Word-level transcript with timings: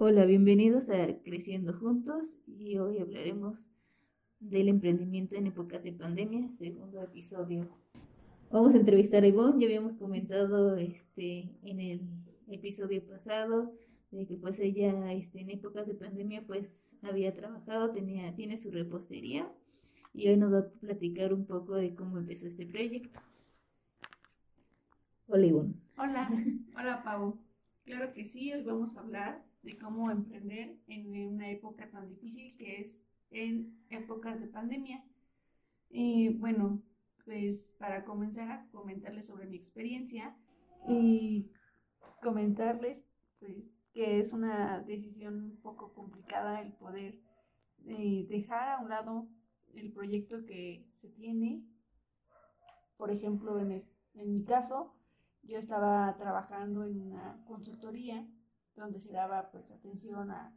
Hola, 0.00 0.26
bienvenidos 0.26 0.88
a 0.90 1.08
Creciendo 1.24 1.72
Juntos 1.72 2.36
y 2.46 2.78
hoy 2.78 3.00
hablaremos 3.00 3.66
del 4.38 4.68
emprendimiento 4.68 5.34
en 5.34 5.48
épocas 5.48 5.82
de 5.82 5.92
pandemia, 5.92 6.48
segundo 6.52 7.02
episodio. 7.02 7.68
Vamos 8.52 8.74
a 8.74 8.76
entrevistar 8.76 9.24
a 9.24 9.26
Ivonne, 9.26 9.60
ya 9.60 9.66
habíamos 9.66 9.96
comentado 9.96 10.76
este 10.76 11.50
en 11.64 11.80
el 11.80 12.00
episodio 12.46 13.04
pasado 13.04 13.74
de 14.12 14.24
que 14.24 14.36
pues 14.36 14.60
ella 14.60 15.12
este, 15.14 15.40
en 15.40 15.50
épocas 15.50 15.88
de 15.88 15.94
pandemia 15.94 16.46
pues 16.46 16.96
había 17.02 17.34
trabajado, 17.34 17.90
tenía, 17.90 18.32
tiene 18.36 18.56
su 18.56 18.70
repostería 18.70 19.52
y 20.14 20.28
hoy 20.28 20.36
nos 20.36 20.52
va 20.52 20.58
a 20.60 20.70
platicar 20.78 21.34
un 21.34 21.44
poco 21.44 21.74
de 21.74 21.96
cómo 21.96 22.18
empezó 22.18 22.46
este 22.46 22.66
proyecto. 22.66 23.18
Hola 25.26 25.44
Ivonne. 25.44 25.74
Hola, 25.96 26.30
hola 26.76 27.02
Pau. 27.02 27.36
Claro 27.84 28.14
que 28.14 28.24
sí, 28.24 28.52
hoy 28.52 28.62
vamos 28.62 28.96
a 28.96 29.00
hablar 29.00 29.47
de 29.62 29.78
cómo 29.78 30.10
emprender 30.10 30.76
en 30.86 31.34
una 31.34 31.50
época 31.50 31.90
tan 31.90 32.08
difícil 32.08 32.56
que 32.56 32.80
es 32.80 33.04
en 33.30 33.78
épocas 33.90 34.40
de 34.40 34.48
pandemia. 34.48 35.04
Y 35.90 36.30
bueno, 36.30 36.82
pues 37.24 37.74
para 37.78 38.04
comenzar 38.04 38.50
a 38.50 38.66
comentarles 38.70 39.26
sobre 39.26 39.46
mi 39.46 39.56
experiencia 39.56 40.36
y 40.88 41.50
comentarles 42.22 43.04
pues 43.38 43.70
que 43.92 44.20
es 44.20 44.32
una 44.32 44.80
decisión 44.82 45.34
un 45.44 45.56
poco 45.60 45.92
complicada 45.92 46.60
el 46.60 46.72
poder 46.74 47.18
eh, 47.86 48.26
dejar 48.28 48.68
a 48.68 48.80
un 48.80 48.90
lado 48.90 49.28
el 49.74 49.92
proyecto 49.92 50.44
que 50.44 50.86
se 51.00 51.08
tiene. 51.08 51.64
Por 52.96 53.10
ejemplo, 53.10 53.58
en, 53.58 53.72
en 54.14 54.34
mi 54.34 54.44
caso, 54.44 54.94
yo 55.42 55.58
estaba 55.58 56.16
trabajando 56.18 56.84
en 56.84 57.00
una 57.00 57.42
consultoría 57.46 58.26
donde 58.78 59.00
se 59.00 59.12
daba 59.12 59.50
pues 59.50 59.70
atención 59.70 60.30
a, 60.30 60.54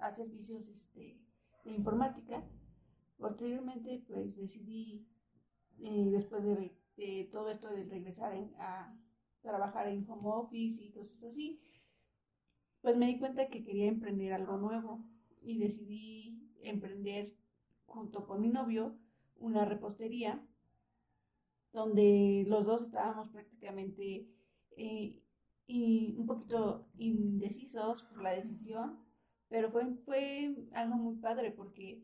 a 0.00 0.12
servicios 0.12 0.68
este, 0.68 1.20
de 1.64 1.72
informática. 1.72 2.44
Posteriormente 3.18 4.04
pues 4.06 4.36
decidí, 4.36 5.06
eh, 5.80 6.08
después 6.10 6.44
de, 6.44 7.28
todo 7.30 7.50
esto 7.50 7.68
de 7.68 7.84
regresar 7.84 8.32
a 8.58 8.94
trabajar 9.42 9.88
en 9.88 10.08
home 10.08 10.22
office 10.24 10.82
y 10.82 10.90
cosas 10.90 11.22
así, 11.22 11.60
pues 12.80 12.96
me 12.96 13.06
di 13.06 13.18
cuenta 13.18 13.48
que 13.48 13.62
quería 13.62 13.88
emprender 13.88 14.32
algo 14.32 14.56
nuevo 14.56 15.04
y 15.42 15.58
decidí 15.58 16.50
emprender 16.62 17.34
junto 17.86 18.26
con 18.26 18.40
mi 18.40 18.48
novio 18.48 18.96
una 19.38 19.64
repostería 19.64 20.42
donde 21.72 22.44
los 22.48 22.64
dos 22.64 22.82
estábamos 22.82 23.28
prácticamente 23.28 24.26
eh, 24.76 25.22
y 25.66 26.14
un 26.18 26.26
poquito 26.26 26.86
indecisos 26.98 28.04
por 28.04 28.22
la 28.22 28.30
decisión, 28.30 28.98
pero 29.48 29.70
fue, 29.70 29.94
fue 30.04 30.56
algo 30.72 30.96
muy 30.96 31.16
padre 31.16 31.50
porque 31.50 32.02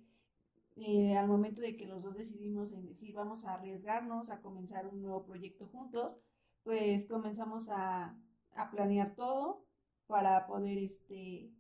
eh, 0.77 1.17
al 1.17 1.29
momento 1.29 1.61
de 1.61 1.77
que 1.77 1.87
los 1.87 2.03
dos 2.03 2.17
decidimos 2.17 2.73
en 2.73 2.87
decir 2.87 3.15
vamos 3.15 3.45
a 3.45 3.55
arriesgarnos 3.55 4.31
a 4.31 4.41
comenzar 4.41 4.87
un 4.87 5.03
nuevo 5.03 5.25
proyecto 5.25 5.67
juntos, 5.67 6.17
pues 6.65 7.07
comenzamos 7.07 7.69
a, 7.69 8.17
a 8.55 8.71
planear 8.71 9.15
todo 9.15 9.65
para 10.07 10.47
poder 10.47 10.79
este 10.79 11.53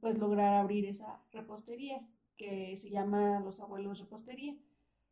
pues 0.00 0.18
lograr 0.18 0.54
abrir 0.54 0.86
esa 0.86 1.22
repostería 1.32 2.00
que 2.36 2.76
se 2.76 2.90
llama 2.90 3.40
Los 3.40 3.60
Abuelos 3.60 3.98
Repostería. 4.00 4.56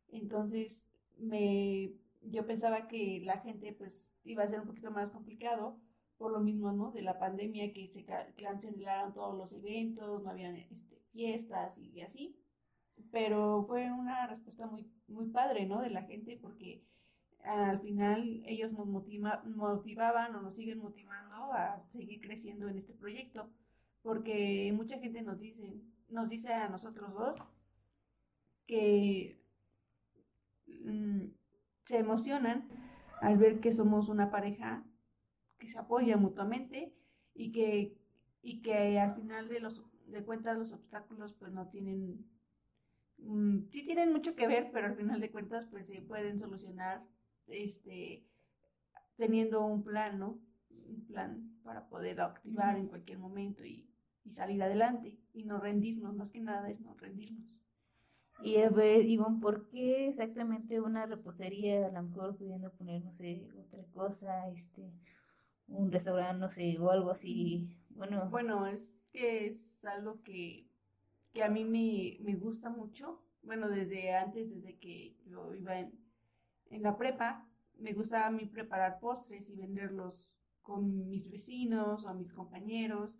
Entonces 0.09 0.87
me 1.17 1.93
yo 2.21 2.45
pensaba 2.45 2.87
que 2.87 3.21
la 3.23 3.39
gente 3.39 3.73
pues 3.73 4.11
iba 4.23 4.43
a 4.43 4.47
ser 4.47 4.61
un 4.61 4.67
poquito 4.67 4.91
más 4.91 5.11
complicado 5.11 5.79
por 6.19 6.33
lo 6.33 6.41
mismo, 6.41 6.71
¿no? 6.73 6.91
De 6.91 7.01
la 7.01 7.17
pandemia 7.17 7.73
que 7.73 7.87
se 7.87 8.05
cancelaron 8.35 9.13
todos 9.13 9.35
los 9.35 9.53
eventos, 9.53 10.21
no 10.21 10.29
habían 10.29 10.57
este, 10.57 11.01
fiestas 11.11 11.79
y 11.79 12.01
así. 12.01 12.35
Pero 13.11 13.63
fue 13.65 13.89
una 13.91 14.27
respuesta 14.27 14.67
muy, 14.67 14.85
muy 15.07 15.27
padre, 15.27 15.65
¿no? 15.65 15.81
De 15.81 15.89
la 15.89 16.03
gente 16.03 16.37
porque 16.39 16.83
al 17.43 17.79
final 17.79 18.43
ellos 18.45 18.73
nos 18.73 18.85
motiva, 18.85 19.41
motivaban 19.45 20.35
o 20.35 20.41
nos 20.41 20.55
siguen 20.55 20.79
motivando 20.79 21.53
a 21.53 21.79
seguir 21.79 22.19
creciendo 22.19 22.67
en 22.67 22.77
este 22.77 22.93
proyecto. 22.93 23.49
Porque 24.01 24.71
mucha 24.75 24.99
gente 24.99 25.21
nos 25.21 25.39
dice, 25.39 25.81
nos 26.09 26.29
dice 26.29 26.53
a 26.53 26.67
nosotros 26.67 27.13
dos 27.13 27.37
que 28.67 29.41
mm, 30.67 31.27
se 31.85 31.97
emocionan 31.97 32.67
al 33.21 33.37
ver 33.37 33.61
que 33.61 33.71
somos 33.71 34.09
una 34.09 34.29
pareja 34.31 34.83
que 35.59 35.69
se 35.69 35.77
apoya 35.77 36.17
mutuamente 36.17 36.93
y 37.33 37.51
que, 37.51 37.97
y 38.41 38.61
que 38.61 38.99
al 38.99 39.15
final 39.15 39.49
de, 39.49 39.59
los, 39.59 39.83
de 40.07 40.23
cuentas 40.23 40.57
los 40.57 40.71
obstáculos 40.71 41.33
pues 41.33 41.51
no 41.51 41.67
tienen, 41.67 42.25
mm, 43.17 43.67
sí 43.69 43.83
tienen 43.83 44.11
mucho 44.11 44.35
que 44.35 44.47
ver, 44.47 44.71
pero 44.71 44.87
al 44.87 44.95
final 44.95 45.19
de 45.19 45.31
cuentas 45.31 45.65
pues 45.65 45.87
se 45.87 46.01
pueden 46.01 46.39
solucionar 46.39 47.03
este, 47.47 48.25
teniendo 49.17 49.65
un 49.65 49.83
plan, 49.83 50.19
¿no? 50.19 50.39
Un 50.69 51.05
plan 51.05 51.59
para 51.63 51.87
poder 51.89 52.21
activar 52.21 52.77
en 52.77 52.87
cualquier 52.87 53.19
momento 53.19 53.63
y, 53.65 53.87
y 54.23 54.31
salir 54.31 54.63
adelante 54.63 55.19
y 55.33 55.43
no 55.43 55.59
rendirnos, 55.59 56.15
más 56.15 56.31
que 56.31 56.39
nada 56.39 56.69
es 56.69 56.79
no 56.81 56.95
rendirnos. 56.95 57.45
Y 58.41 58.55
a 58.57 58.69
ver, 58.69 59.05
Ivonne, 59.05 59.41
¿por 59.41 59.67
qué 59.67 60.07
exactamente 60.07 60.79
una 60.79 61.05
repostería? 61.05 61.87
A 61.87 61.91
lo 61.91 62.03
mejor 62.03 62.37
pudiendo 62.37 62.71
poner, 62.71 63.03
no 63.03 63.11
sé, 63.11 63.49
otra 63.59 63.83
cosa, 63.91 64.47
este, 64.49 64.93
un 65.69 65.91
restaurante, 65.91 66.39
no 66.39 66.49
sé, 66.49 66.77
o 66.79 66.89
algo 66.91 67.11
así. 67.11 67.69
Bueno, 67.89 68.29
bueno 68.29 68.67
es 68.67 68.93
que 69.11 69.47
es 69.47 69.83
algo 69.85 70.21
que, 70.23 70.67
que 71.33 71.43
a 71.43 71.49
mí 71.49 71.63
me, 71.63 72.17
me, 72.21 72.35
gusta 72.35 72.69
mucho. 72.69 73.21
Bueno, 73.41 73.69
desde 73.69 74.15
antes, 74.15 74.49
desde 74.49 74.77
que 74.79 75.15
yo 75.25 75.53
iba 75.55 75.79
en, 75.79 75.93
en 76.69 76.83
la 76.83 76.97
prepa, 76.97 77.47
me 77.77 77.93
gustaba 77.93 78.27
a 78.27 78.31
mí 78.31 78.45
preparar 78.45 78.99
postres 78.99 79.49
y 79.49 79.55
venderlos 79.55 80.29
con 80.61 81.09
mis 81.09 81.29
vecinos 81.29 82.05
o 82.05 82.13
mis 82.13 82.31
compañeros. 82.33 83.17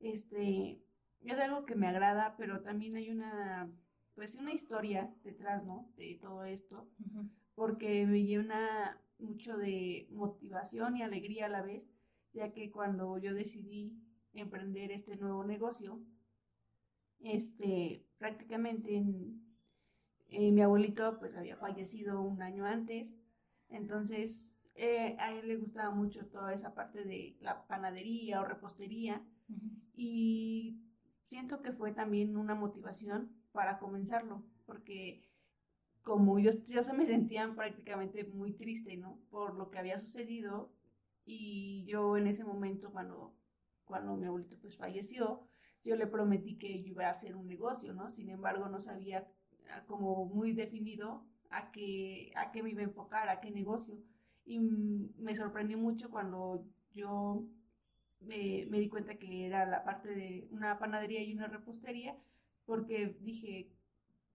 Este, 0.00 0.80
es 1.24 1.38
algo 1.38 1.64
que 1.64 1.74
me 1.74 1.88
agrada, 1.88 2.34
pero 2.36 2.62
también 2.62 2.96
hay 2.96 3.10
una, 3.10 3.70
pues 4.14 4.34
una 4.36 4.52
historia 4.52 5.12
detrás, 5.24 5.64
¿no? 5.64 5.90
De 5.96 6.18
todo 6.20 6.44
esto, 6.44 6.88
porque 7.54 8.06
me 8.06 8.24
llena 8.24 9.00
mucho 9.18 9.56
de 9.56 10.08
motivación 10.10 10.96
y 10.96 11.02
alegría 11.02 11.46
a 11.46 11.50
la 11.50 11.62
vez, 11.62 11.90
ya 12.32 12.52
que 12.52 12.70
cuando 12.70 13.18
yo 13.18 13.34
decidí 13.34 13.92
emprender 14.32 14.92
este 14.92 15.16
nuevo 15.16 15.44
negocio, 15.44 16.00
este, 17.20 18.06
prácticamente 18.18 18.96
en, 18.96 19.44
mi 20.30 20.60
abuelito 20.60 21.18
pues 21.18 21.34
había 21.36 21.56
fallecido 21.56 22.20
un 22.20 22.42
año 22.42 22.66
antes, 22.66 23.18
entonces 23.70 24.54
eh, 24.74 25.16
a 25.18 25.32
él 25.32 25.48
le 25.48 25.56
gustaba 25.56 25.90
mucho 25.90 26.26
toda 26.26 26.52
esa 26.52 26.74
parte 26.74 27.02
de 27.04 27.36
la 27.40 27.66
panadería 27.66 28.40
o 28.40 28.44
repostería 28.44 29.24
y 29.94 30.82
siento 31.28 31.62
que 31.62 31.72
fue 31.72 31.92
también 31.92 32.36
una 32.36 32.54
motivación 32.54 33.32
para 33.52 33.78
comenzarlo, 33.78 34.44
porque 34.66 35.24
como 36.02 36.38
yo, 36.38 36.52
yo 36.66 36.82
se 36.82 36.92
me 36.92 37.06
sentía 37.06 37.52
prácticamente 37.54 38.24
muy 38.24 38.52
triste, 38.52 38.96
¿no? 38.96 39.18
Por 39.30 39.54
lo 39.54 39.70
que 39.70 39.78
había 39.78 39.98
sucedido 39.98 40.72
y 41.24 41.84
yo 41.86 42.16
en 42.16 42.26
ese 42.26 42.44
momento 42.44 42.90
cuando, 42.90 43.34
cuando 43.84 44.16
mi 44.16 44.26
abuelito 44.26 44.58
pues 44.60 44.76
falleció, 44.76 45.46
yo 45.84 45.96
le 45.96 46.06
prometí 46.06 46.58
que 46.58 46.82
yo 46.82 46.88
iba 46.88 47.06
a 47.06 47.10
hacer 47.10 47.36
un 47.36 47.46
negocio, 47.46 47.92
¿no? 47.94 48.10
Sin 48.10 48.30
embargo, 48.30 48.68
no 48.68 48.80
sabía 48.80 49.26
ah, 49.70 49.84
como 49.86 50.26
muy 50.26 50.52
definido 50.52 51.26
a 51.50 51.70
qué, 51.70 52.32
a 52.36 52.50
qué 52.50 52.62
me 52.62 52.70
iba 52.70 52.80
a 52.80 52.84
enfocar, 52.84 53.28
a 53.28 53.40
qué 53.40 53.50
negocio. 53.50 53.98
Y 54.44 54.58
me 54.58 55.34
sorprendió 55.36 55.78
mucho 55.78 56.10
cuando 56.10 56.64
yo 56.94 57.46
me, 58.20 58.66
me 58.70 58.80
di 58.80 58.88
cuenta 58.88 59.16
que 59.18 59.46
era 59.46 59.66
la 59.66 59.84
parte 59.84 60.14
de 60.14 60.48
una 60.50 60.78
panadería 60.78 61.22
y 61.22 61.34
una 61.34 61.46
repostería, 61.48 62.16
porque 62.64 63.16
dije, 63.20 63.70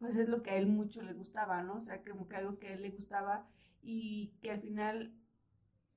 pues 0.04 0.18
es 0.18 0.28
lo 0.28 0.44
que 0.44 0.52
a 0.52 0.58
él 0.58 0.68
mucho 0.68 1.02
le 1.02 1.14
gustaba, 1.14 1.64
¿no? 1.64 1.76
O 1.76 1.82
sea, 1.82 2.04
como 2.04 2.28
que 2.28 2.36
algo 2.36 2.60
que 2.60 2.68
a 2.68 2.74
él 2.74 2.82
le 2.82 2.90
gustaba 2.90 3.48
y 3.82 4.34
que 4.42 4.52
al 4.52 4.60
final 4.60 5.14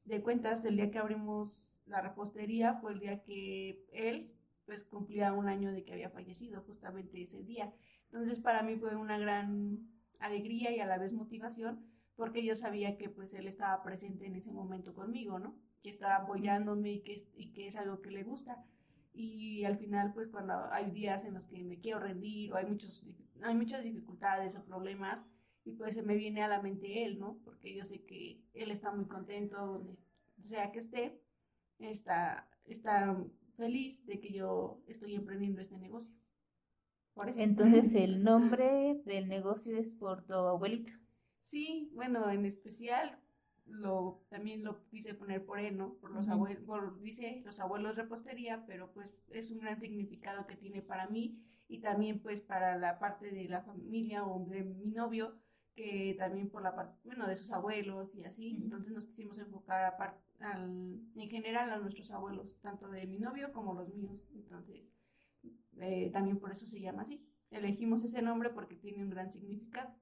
de 0.04 0.22
cuentas, 0.22 0.64
el 0.64 0.76
día 0.76 0.92
que 0.92 0.98
abrimos 0.98 1.66
la 1.86 2.02
repostería 2.02 2.74
fue 2.74 2.92
el 2.92 3.00
día 3.00 3.24
que 3.24 3.84
él, 3.92 4.32
pues, 4.64 4.84
cumplía 4.84 5.32
un 5.32 5.48
año 5.48 5.72
de 5.72 5.84
que 5.84 5.92
había 5.92 6.08
fallecido, 6.08 6.62
justamente 6.62 7.20
ese 7.20 7.42
día. 7.42 7.74
Entonces, 8.04 8.38
para 8.38 8.62
mí 8.62 8.76
fue 8.76 8.94
una 8.94 9.18
gran 9.18 9.90
alegría 10.20 10.70
y 10.70 10.78
a 10.78 10.86
la 10.86 10.98
vez 10.98 11.12
motivación, 11.12 11.84
porque 12.14 12.44
yo 12.44 12.54
sabía 12.54 12.96
que, 12.98 13.08
pues, 13.08 13.34
él 13.34 13.48
estaba 13.48 13.82
presente 13.82 14.26
en 14.26 14.36
ese 14.36 14.52
momento 14.52 14.94
conmigo, 14.94 15.40
¿no? 15.40 15.58
Que 15.82 15.90
estaba 15.90 16.14
apoyándome 16.14 16.92
y 16.92 17.00
que, 17.00 17.26
y 17.34 17.52
que 17.52 17.66
es 17.66 17.74
algo 17.74 18.02
que 18.02 18.12
le 18.12 18.22
gusta 18.22 18.64
y 19.16 19.64
al 19.64 19.78
final 19.78 20.12
pues 20.12 20.28
cuando 20.28 20.52
hay 20.70 20.90
días 20.90 21.24
en 21.24 21.34
los 21.34 21.46
que 21.46 21.64
me 21.64 21.80
quiero 21.80 22.00
rendir 22.00 22.52
o 22.52 22.56
hay 22.56 22.66
muchos 22.66 23.04
hay 23.42 23.54
muchas 23.54 23.82
dificultades 23.82 24.56
o 24.56 24.64
problemas 24.64 25.24
y 25.64 25.72
pues 25.72 25.94
se 25.94 26.02
me 26.02 26.14
viene 26.14 26.42
a 26.42 26.48
la 26.48 26.62
mente 26.62 27.04
él, 27.04 27.18
¿no? 27.18 27.38
Porque 27.44 27.74
yo 27.74 27.84
sé 27.84 28.04
que 28.04 28.40
él 28.54 28.70
está 28.70 28.92
muy 28.92 29.06
contento 29.06 29.56
donde 29.56 29.96
sea 30.40 30.70
que 30.70 30.78
esté, 30.78 31.20
está, 31.78 32.48
está 32.66 33.16
feliz 33.56 34.04
de 34.06 34.20
que 34.20 34.32
yo 34.32 34.80
estoy 34.86 35.14
emprendiendo 35.14 35.60
este 35.60 35.76
negocio. 35.78 36.14
Entonces 37.36 37.94
el 37.94 38.22
nombre 38.24 39.00
del 39.04 39.26
negocio 39.28 39.76
es 39.76 39.90
por 39.90 40.24
tu 40.24 40.34
abuelito. 40.34 40.92
Sí, 41.40 41.90
bueno, 41.94 42.30
en 42.30 42.44
especial 42.44 43.18
lo 43.66 44.24
también 44.28 44.64
lo 44.64 44.86
quise 44.88 45.14
poner 45.14 45.44
por 45.44 45.58
él, 45.58 45.76
¿no? 45.76 45.94
Por 45.94 46.10
los 46.10 46.28
abuelos, 46.28 47.00
dice 47.02 47.42
los 47.44 47.60
abuelos 47.60 47.96
repostería, 47.96 48.64
pero 48.66 48.92
pues 48.92 49.10
es 49.28 49.50
un 49.50 49.58
gran 49.58 49.80
significado 49.80 50.46
que 50.46 50.56
tiene 50.56 50.82
para 50.82 51.08
mí 51.08 51.42
y 51.68 51.80
también 51.80 52.20
pues 52.20 52.40
para 52.40 52.78
la 52.78 52.98
parte 52.98 53.30
de 53.30 53.48
la 53.48 53.62
familia 53.62 54.24
o 54.24 54.44
de 54.46 54.62
mi 54.62 54.86
novio, 54.86 55.34
que 55.74 56.14
también 56.18 56.48
por 56.48 56.62
la 56.62 56.74
parte, 56.74 56.98
bueno, 57.04 57.26
de 57.26 57.36
sus 57.36 57.50
abuelos 57.52 58.14
y 58.14 58.24
así. 58.24 58.56
Entonces 58.62 58.92
nos 58.92 59.06
quisimos 59.06 59.38
enfocar 59.38 59.96
al, 60.40 61.00
en 61.14 61.28
general 61.28 61.70
a 61.70 61.78
nuestros 61.78 62.10
abuelos, 62.10 62.58
tanto 62.60 62.88
de 62.88 63.06
mi 63.06 63.18
novio 63.18 63.52
como 63.52 63.74
los 63.74 63.92
míos. 63.94 64.26
Entonces, 64.34 64.88
eh, 65.78 66.10
también 66.12 66.38
por 66.38 66.52
eso 66.52 66.66
se 66.66 66.80
llama 66.80 67.02
así. 67.02 67.26
Elegimos 67.50 68.04
ese 68.04 68.22
nombre 68.22 68.50
porque 68.50 68.76
tiene 68.76 69.02
un 69.02 69.10
gran 69.10 69.30
significado. 69.30 69.94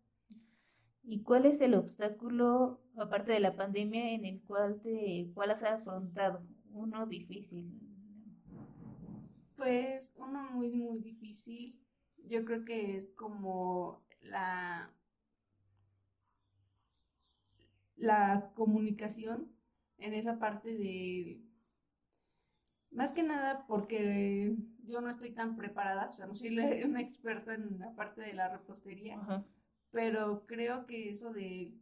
¿Y 1.07 1.23
cuál 1.23 1.45
es 1.45 1.61
el 1.61 1.75
obstáculo, 1.75 2.81
aparte 2.97 3.33
de 3.33 3.41
la 3.41 3.57
pandemia, 3.57 4.13
en 4.13 4.25
el 4.25 4.41
cual 4.43 4.81
te 4.83 5.31
cuál 5.35 5.51
has 5.51 5.63
afrontado? 5.63 6.43
Uno 6.73 7.07
difícil. 7.07 7.79
Pues 9.57 10.15
uno 10.17 10.51
muy, 10.53 10.71
muy 10.71 10.99
difícil. 11.01 11.79
Yo 12.27 12.45
creo 12.45 12.65
que 12.65 12.97
es 12.97 13.11
como 13.17 14.03
la, 14.23 14.91
la 17.97 18.51
comunicación 18.55 19.53
en 19.99 20.15
esa 20.15 20.39
parte 20.39 20.71
de... 20.71 21.43
Más 22.91 23.13
que 23.13 23.25
nada 23.25 23.67
porque 23.67 24.57
yo 24.85 25.01
no 25.01 25.11
estoy 25.11 25.33
tan 25.33 25.57
preparada, 25.57 26.09
o 26.09 26.13
sea, 26.15 26.27
no 26.27 26.35
soy 26.35 26.57
una 26.85 27.03
experta 27.03 27.55
en 27.55 27.79
la 27.79 27.95
parte 27.95 28.23
de 28.23 28.33
la 28.33 28.49
repostería 28.49 29.45
pero 29.95 30.45
creo 30.47 30.87
que 30.87 31.09
eso 31.09 31.33
de 31.33 31.73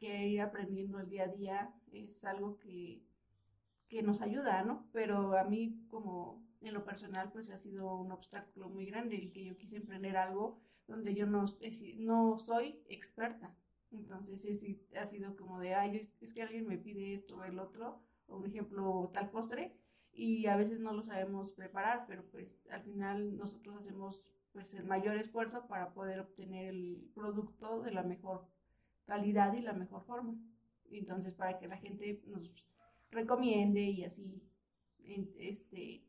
que 0.00 0.26
ir 0.26 0.40
aprendiendo 0.40 0.98
el 0.98 1.08
día 1.08 1.24
a 1.24 1.28
día 1.28 1.74
es 1.92 2.24
algo 2.24 2.58
que, 2.58 3.00
que 3.88 4.02
nos 4.02 4.20
ayuda, 4.22 4.64
¿no? 4.64 4.88
Pero 4.92 5.36
a 5.38 5.44
mí 5.44 5.86
como 5.88 6.44
en 6.60 6.74
lo 6.74 6.84
personal 6.84 7.30
pues 7.30 7.48
ha 7.50 7.56
sido 7.56 7.94
un 7.94 8.10
obstáculo 8.10 8.68
muy 8.68 8.86
grande 8.86 9.14
el 9.14 9.32
que 9.32 9.44
yo 9.44 9.56
quise 9.56 9.76
emprender 9.76 10.16
algo 10.16 10.58
donde 10.88 11.14
yo 11.14 11.26
no, 11.26 11.44
no 11.98 12.38
soy 12.38 12.82
experta. 12.88 13.54
Entonces 13.92 14.44
es, 14.44 14.64
ha 14.96 15.06
sido 15.06 15.36
como 15.36 15.60
de, 15.60 15.74
ay, 15.76 16.10
es, 16.20 16.32
que 16.32 16.42
alguien 16.42 16.66
me 16.66 16.76
pide 16.76 17.12
esto 17.12 17.36
o 17.36 17.44
el 17.44 17.60
otro, 17.60 18.02
o 18.26 18.38
un 18.38 18.46
ejemplo, 18.46 19.10
tal 19.14 19.30
postre, 19.30 19.76
y 20.12 20.46
a 20.46 20.56
veces 20.56 20.80
no 20.80 20.92
lo 20.92 21.02
sabemos 21.02 21.52
preparar, 21.52 22.04
pero 22.08 22.24
pues 22.32 22.66
al 22.68 22.82
final 22.82 23.36
nosotros 23.36 23.76
hacemos 23.76 24.20
pues 24.52 24.74
el 24.74 24.84
mayor 24.84 25.16
esfuerzo 25.16 25.66
para 25.68 25.92
poder 25.92 26.20
obtener 26.20 26.66
el 26.66 27.10
producto 27.14 27.82
de 27.82 27.92
la 27.92 28.02
mejor 28.02 28.46
calidad 29.04 29.52
y 29.54 29.60
la 29.60 29.72
mejor 29.72 30.04
forma. 30.04 30.34
Entonces, 30.90 31.34
para 31.34 31.58
que 31.58 31.68
la 31.68 31.76
gente 31.76 32.20
nos 32.26 32.52
recomiende 33.10 33.82
y 33.82 34.04
así, 34.04 34.42
este, 35.38 36.04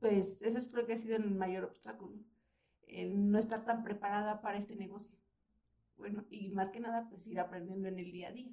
pues 0.00 0.42
eso 0.42 0.58
es 0.58 0.68
creo 0.68 0.86
que 0.86 0.94
ha 0.94 0.98
sido 0.98 1.16
el 1.16 1.30
mayor 1.30 1.64
obstáculo, 1.64 2.16
no 3.08 3.38
estar 3.38 3.64
tan 3.64 3.82
preparada 3.82 4.40
para 4.40 4.58
este 4.58 4.76
negocio. 4.76 5.16
Bueno, 5.96 6.24
y 6.30 6.50
más 6.50 6.70
que 6.70 6.80
nada, 6.80 7.08
pues 7.08 7.26
ir 7.26 7.38
aprendiendo 7.40 7.88
en 7.88 7.98
el 7.98 8.12
día 8.12 8.28
a 8.28 8.32
día. 8.32 8.52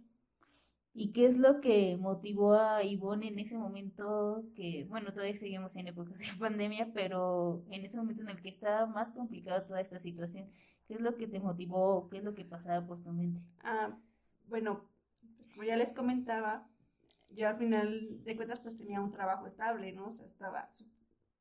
¿Y 0.94 1.12
qué 1.12 1.28
es 1.28 1.38
lo 1.38 1.62
que 1.62 1.98
motivó 1.98 2.54
a 2.54 2.84
Ivonne 2.84 3.28
en 3.28 3.40
ese 3.40 3.58
momento 3.58 4.44
que, 4.56 4.86
bueno, 4.90 5.14
todavía 5.14 5.38
seguimos 5.38 5.76
en 5.76 5.88
épocas 5.88 6.20
de 6.20 6.26
pandemia, 6.40 6.92
pero 6.94 7.64
en 7.70 7.86
ese 7.86 7.98
momento 7.98 8.24
en 8.24 8.30
el 8.30 8.42
que 8.42 8.50
estaba 8.50 8.86
más 8.86 9.12
complicada 9.12 9.66
toda 9.66 9.82
esta 9.82 10.00
situación, 10.00 10.50
¿qué 10.88 10.96
es 10.96 11.02
lo 11.02 11.16
que 11.16 11.28
te 11.28 11.40
motivó? 11.40 12.10
¿Qué 12.10 12.18
es 12.18 12.24
lo 12.24 12.34
que 12.34 12.44
pasaba 12.46 12.86
por 12.86 13.02
tu 13.04 13.12
mente? 13.12 13.42
Ah, 13.62 13.96
bueno, 14.48 14.90
pues 15.38 15.50
como 15.50 15.64
ya 15.64 15.78
les 15.78 15.92
comentaba, 15.92 16.68
yo 17.30 17.48
al 17.48 17.58
final 17.58 18.24
de 18.24 18.36
cuentas 18.36 18.60
pues 18.60 18.78
tenía 18.78 19.00
un 19.00 19.12
trabajo 19.12 19.46
estable, 19.46 19.92
¿no? 19.92 20.08
O 20.08 20.14
sea, 20.14 20.26
estaba, 20.26 20.70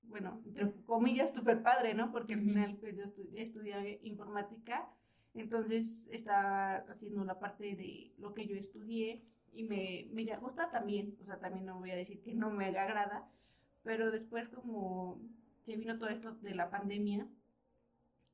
bueno, 0.03 0.43
entre 0.45 0.71
comillas, 0.85 1.33
súper 1.33 1.63
padre, 1.63 1.95
¿no? 1.95 2.13
Porque 2.13 2.35
al 2.35 2.43
final 2.43 2.77
pues 2.77 2.97
yo 2.97 3.05
estudié 3.35 4.01
informática, 4.03 4.91
entonces 5.35 6.09
estaba 6.13 6.77
haciendo 6.89 7.25
la 7.25 7.39
parte 7.39 7.75
de 7.77 8.13
lo 8.19 8.35
que 8.35 8.47
yo 8.47 8.57
estudié 8.57 9.25
y 9.53 9.65
me, 9.65 10.09
me 10.13 10.25
gusta 10.37 10.71
también, 10.71 11.17
o 11.21 11.25
sea, 11.25 11.39
también 11.41 11.67
no 11.67 11.79
voy 11.79 11.91
a 11.91 11.97
decir 11.97 12.21
que 12.23 12.35
no 12.35 12.51
me 12.51 12.67
agrada, 12.67 13.29
pero 13.83 14.11
después 14.11 14.49
como 14.49 15.21
se 15.65 15.77
vino 15.77 15.99
todo 15.99 16.11
esto 16.11 16.33
de 16.37 16.55
la 16.55 16.71
pandemia, 16.71 17.29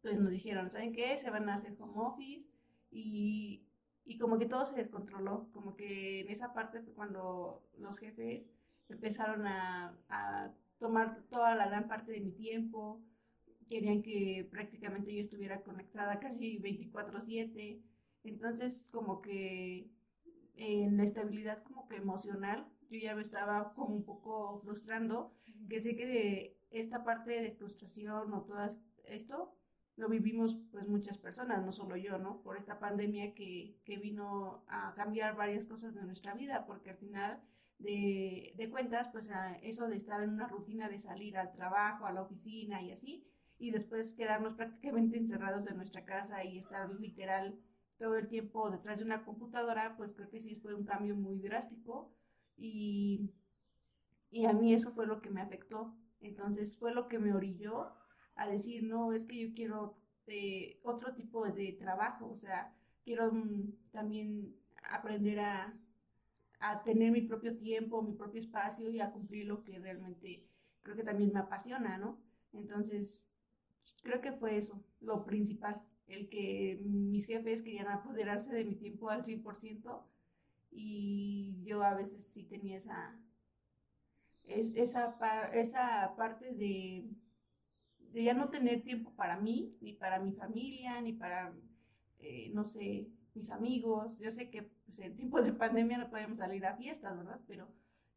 pues 0.02 0.18
nos 0.18 0.30
dijeron, 0.30 0.70
¿saben 0.70 0.92
qué? 0.92 1.18
Se 1.18 1.30
van 1.30 1.48
a 1.48 1.54
hacer 1.54 1.74
home 1.78 1.94
office 1.96 2.50
y, 2.90 3.66
y 4.04 4.18
como 4.18 4.38
que 4.38 4.46
todo 4.46 4.66
se 4.66 4.76
descontroló, 4.76 5.50
como 5.52 5.76
que 5.76 6.20
en 6.20 6.30
esa 6.30 6.52
parte 6.52 6.80
fue 6.82 6.92
cuando 6.94 7.66
los 7.78 7.98
jefes 7.98 8.46
empezaron 8.88 9.46
a, 9.46 9.98
a 10.08 10.52
tomar 10.78 11.22
toda 11.30 11.54
la 11.54 11.66
gran 11.68 11.88
parte 11.88 12.12
de 12.12 12.20
mi 12.20 12.32
tiempo, 12.32 13.02
querían 13.68 14.02
que 14.02 14.46
prácticamente 14.50 15.14
yo 15.14 15.20
estuviera 15.22 15.62
conectada 15.62 16.20
casi 16.20 16.58
24/7, 16.58 17.82
entonces 18.24 18.90
como 18.90 19.20
que 19.22 19.90
en 20.56 20.96
la 20.96 21.04
estabilidad 21.04 21.62
como 21.62 21.88
que 21.88 21.96
emocional, 21.96 22.66
yo 22.90 22.98
ya 22.98 23.14
me 23.14 23.22
estaba 23.22 23.72
como 23.74 23.94
un 23.94 24.04
poco 24.04 24.60
frustrando, 24.60 25.32
que 25.68 25.80
sé 25.80 25.96
que 25.96 26.06
de 26.06 26.58
esta 26.70 27.04
parte 27.04 27.30
de 27.42 27.52
frustración 27.52 28.32
o 28.32 28.42
todo 28.42 28.68
esto 29.04 29.56
lo 29.96 30.08
vivimos 30.08 30.58
pues 30.72 30.88
muchas 30.88 31.18
personas, 31.18 31.64
no 31.64 31.72
solo 31.72 31.96
yo, 31.96 32.18
¿no? 32.18 32.42
Por 32.42 32.56
esta 32.56 32.80
pandemia 32.80 33.34
que, 33.34 33.76
que 33.84 33.96
vino 33.96 34.64
a 34.68 34.92
cambiar 34.94 35.36
varias 35.36 35.66
cosas 35.66 35.94
de 35.94 36.02
nuestra 36.02 36.34
vida, 36.34 36.66
porque 36.66 36.90
al 36.90 36.96
final 36.96 37.40
de, 37.78 38.54
de 38.56 38.70
cuentas, 38.70 39.08
pues 39.12 39.30
eso 39.62 39.88
de 39.88 39.96
estar 39.96 40.22
en 40.22 40.30
una 40.30 40.48
rutina 40.48 40.88
de 40.88 40.98
salir 40.98 41.36
al 41.36 41.52
trabajo, 41.52 42.06
a 42.06 42.12
la 42.12 42.22
oficina 42.22 42.82
y 42.82 42.90
así, 42.90 43.24
y 43.58 43.70
después 43.70 44.14
quedarnos 44.14 44.54
prácticamente 44.54 45.16
encerrados 45.18 45.66
en 45.68 45.76
nuestra 45.76 46.04
casa 46.04 46.44
y 46.44 46.58
estar 46.58 46.90
literal 47.00 47.56
todo 47.98 48.16
el 48.16 48.28
tiempo 48.28 48.70
detrás 48.70 48.98
de 48.98 49.04
una 49.04 49.24
computadora, 49.24 49.96
pues 49.96 50.14
creo 50.14 50.30
que 50.30 50.40
sí 50.40 50.56
fue 50.56 50.74
un 50.74 50.84
cambio 50.84 51.14
muy 51.16 51.38
drástico 51.40 52.12
y, 52.56 53.30
y 54.30 54.46
a 54.46 54.52
mí 54.52 54.74
eso 54.74 54.92
fue 54.92 55.06
lo 55.06 55.20
que 55.20 55.30
me 55.30 55.40
afectó. 55.40 55.94
Entonces 56.20 56.76
fue 56.78 56.94
lo 56.94 57.08
que 57.08 57.18
me 57.18 57.34
orilló 57.34 57.92
a 58.36 58.48
decir, 58.48 58.82
no, 58.84 59.12
es 59.12 59.26
que 59.26 59.38
yo 59.48 59.54
quiero 59.54 59.96
eh, 60.26 60.80
otro 60.82 61.14
tipo 61.14 61.46
de 61.50 61.72
trabajo, 61.74 62.30
o 62.30 62.36
sea, 62.36 62.74
quiero 63.04 63.32
mm, 63.32 63.72
también 63.92 64.56
aprender 64.90 65.40
a, 65.40 65.78
a 66.60 66.82
tener 66.84 67.12
mi 67.12 67.22
propio 67.22 67.56
tiempo, 67.56 68.02
mi 68.02 68.14
propio 68.14 68.40
espacio 68.40 68.90
y 68.90 69.00
a 69.00 69.12
cumplir 69.12 69.46
lo 69.46 69.64
que 69.64 69.78
realmente 69.78 70.48
creo 70.82 70.96
que 70.96 71.04
también 71.04 71.32
me 71.32 71.40
apasiona, 71.40 71.98
¿no? 71.98 72.20
Entonces, 72.52 73.26
creo 74.02 74.20
que 74.20 74.32
fue 74.32 74.56
eso, 74.58 74.82
lo 75.00 75.24
principal 75.24 75.82
el 76.06 76.28
que 76.28 76.80
mis 76.84 77.26
jefes 77.26 77.62
querían 77.62 77.88
apoderarse 77.88 78.54
de 78.54 78.64
mi 78.64 78.74
tiempo 78.74 79.10
al 79.10 79.24
100% 79.24 80.02
y 80.70 81.62
yo 81.64 81.82
a 81.82 81.94
veces 81.94 82.24
sí 82.24 82.44
tenía 82.44 82.76
esa, 82.76 83.16
esa, 84.46 85.48
esa 85.52 86.14
parte 86.16 86.52
de, 86.52 87.08
ya 88.12 88.34
no 88.34 88.50
tener 88.50 88.82
tiempo 88.82 89.12
para 89.14 89.38
mí, 89.38 89.76
ni 89.80 89.92
para 89.92 90.18
mi 90.18 90.32
familia, 90.32 91.00
ni 91.00 91.12
para, 91.12 91.54
eh, 92.18 92.50
no 92.52 92.64
sé, 92.64 93.08
mis 93.34 93.50
amigos. 93.50 94.16
Yo 94.18 94.30
sé 94.30 94.50
que 94.50 94.62
pues, 94.84 94.98
en 94.98 95.16
tiempos 95.16 95.44
de 95.44 95.52
pandemia 95.52 95.98
no 95.98 96.10
podemos 96.10 96.38
salir 96.38 96.66
a 96.66 96.76
fiestas, 96.76 97.16
¿verdad? 97.16 97.40
Pero 97.46 97.68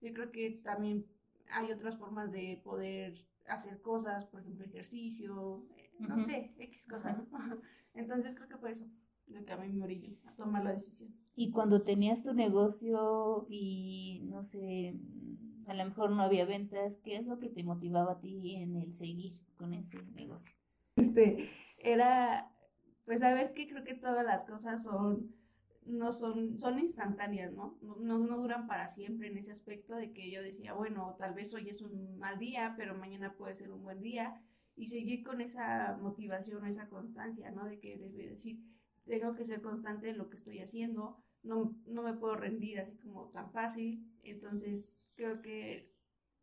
yo 0.02 0.14
creo 0.14 0.32
que 0.32 0.60
también 0.64 1.06
hay 1.50 1.72
otras 1.72 1.98
formas 1.98 2.32
de 2.32 2.62
poder 2.64 3.26
hacer 3.48 3.82
cosas, 3.82 4.26
por 4.26 4.42
ejemplo, 4.42 4.66
ejercicio, 4.66 5.66
eh, 5.78 5.92
no 6.00 6.24
sé, 6.24 6.54
X 6.58 6.88
cosas, 6.88 7.18
Entonces 7.94 8.36
creo 8.36 8.48
que 8.48 8.58
fue 8.58 8.72
eso 8.72 8.86
lo 9.28 9.44
que 9.44 9.52
a 9.52 9.58
mí 9.58 9.70
me 9.70 9.84
orilló 9.84 10.16
a 10.26 10.36
tomar 10.36 10.64
la 10.64 10.74
decisión. 10.74 11.14
Y 11.36 11.52
cuando 11.52 11.82
tenías 11.82 12.24
tu 12.24 12.34
negocio 12.34 13.46
y, 13.50 14.22
no 14.26 14.44
sé, 14.44 14.96
a 15.68 15.74
lo 15.74 15.86
mejor 15.86 16.12
no 16.12 16.22
había 16.22 16.46
ventas, 16.46 17.00
¿qué 17.04 17.18
es 17.18 17.26
lo 17.26 17.40
que 17.40 17.50
te 17.50 17.64
motivaba 17.64 18.14
a 18.14 18.20
ti 18.20 18.56
en 18.56 18.76
el 18.78 18.94
seguir 18.94 19.34
con 19.58 19.74
ese 19.74 20.02
negocio? 20.14 20.54
Este, 20.96 21.50
era, 21.78 22.52
pues, 23.06 23.20
saber 23.20 23.54
que 23.54 23.68
creo 23.68 23.84
que 23.84 23.96
todas 23.96 24.26
las 24.26 24.46
cosas 24.46 24.84
son 24.84 25.36
no 25.88 26.12
son, 26.12 26.60
son 26.60 26.80
instantáneas, 26.80 27.54
¿no? 27.54 27.78
¿no? 27.82 27.96
No, 27.98 28.38
duran 28.38 28.68
para 28.68 28.88
siempre 28.88 29.28
en 29.28 29.38
ese 29.38 29.52
aspecto 29.52 29.96
de 29.96 30.14
que 30.14 30.30
yo 30.32 30.42
decía, 30.42 30.74
bueno, 30.74 31.16
tal 31.18 31.34
vez 31.34 31.54
hoy 31.54 31.70
es 31.70 31.82
un 31.82 32.18
mal 32.18 32.40
día, 32.40 32.76
pero 32.78 32.96
mañana 32.96 33.36
puede 33.38 33.56
ser 33.56 33.72
un 33.72 33.84
buen 33.84 34.02
día, 34.02 34.42
y 34.76 34.88
seguir 34.88 35.24
con 35.24 35.42
esa 35.42 35.98
motivación, 36.02 36.66
esa 36.66 36.88
constancia, 36.88 37.52
¿no? 37.52 37.66
De 37.66 37.80
que 37.80 37.98
debe 37.98 38.30
decir, 38.30 38.60
tengo 39.06 39.36
que 39.36 39.46
ser 39.46 39.62
constante 39.62 40.10
en 40.10 40.18
lo 40.18 40.30
que 40.30 40.36
estoy 40.36 40.60
haciendo, 40.60 41.18
no, 41.44 41.76
no 41.88 42.04
me 42.04 42.14
puedo 42.14 42.36
rendir 42.36 42.80
así 42.80 42.98
como 42.98 43.30
tan 43.30 43.52
fácil, 43.52 44.06
entonces 44.24 44.94
creo 45.16 45.42
que 45.42 45.92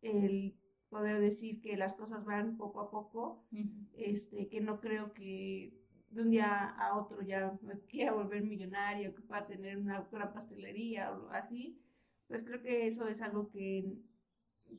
el 0.01 0.55
poder 0.89 1.19
decir 1.19 1.61
que 1.61 1.77
las 1.77 1.95
cosas 1.95 2.25
van 2.25 2.57
poco 2.57 2.81
a 2.81 2.91
poco, 2.91 3.45
este, 3.93 4.49
que 4.49 4.61
no 4.61 4.79
creo 4.79 5.13
que 5.13 5.84
de 6.09 6.21
un 6.21 6.29
día 6.29 6.69
a 6.69 6.97
otro 6.97 7.21
ya 7.21 7.57
me 7.61 7.79
quiera 7.87 8.13
volver 8.13 8.43
millonario, 8.43 9.13
que 9.13 9.21
pueda 9.21 9.45
tener 9.45 9.77
una 9.77 10.07
gran 10.11 10.33
pastelería 10.33 11.11
o 11.11 11.29
así, 11.31 11.79
pues 12.27 12.43
creo 12.43 12.61
que 12.61 12.87
eso 12.87 13.07
es 13.07 13.21
algo 13.21 13.49
que, 13.49 13.97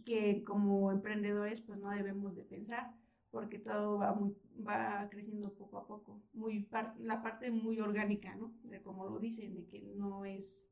que 0.05 0.43
como 0.45 0.91
emprendedores 0.91 1.61
pues 1.61 1.79
no 1.79 1.91
debemos 1.91 2.35
de 2.35 2.45
pensar, 2.45 2.95
porque 3.31 3.59
todo 3.59 3.99
va, 3.99 4.15
muy, 4.15 4.35
va 4.67 5.09
creciendo 5.11 5.53
poco 5.55 5.79
a 5.79 5.87
poco, 5.87 6.23
muy 6.33 6.69
la 6.99 7.23
parte 7.23 7.51
muy 7.51 7.81
orgánica, 7.81 8.35
¿no? 8.35 8.55
De 8.63 8.81
como 8.83 9.07
lo 9.07 9.19
dicen, 9.19 9.55
de 9.55 9.67
que 9.67 9.83
no 9.95 10.25
es 10.25 10.67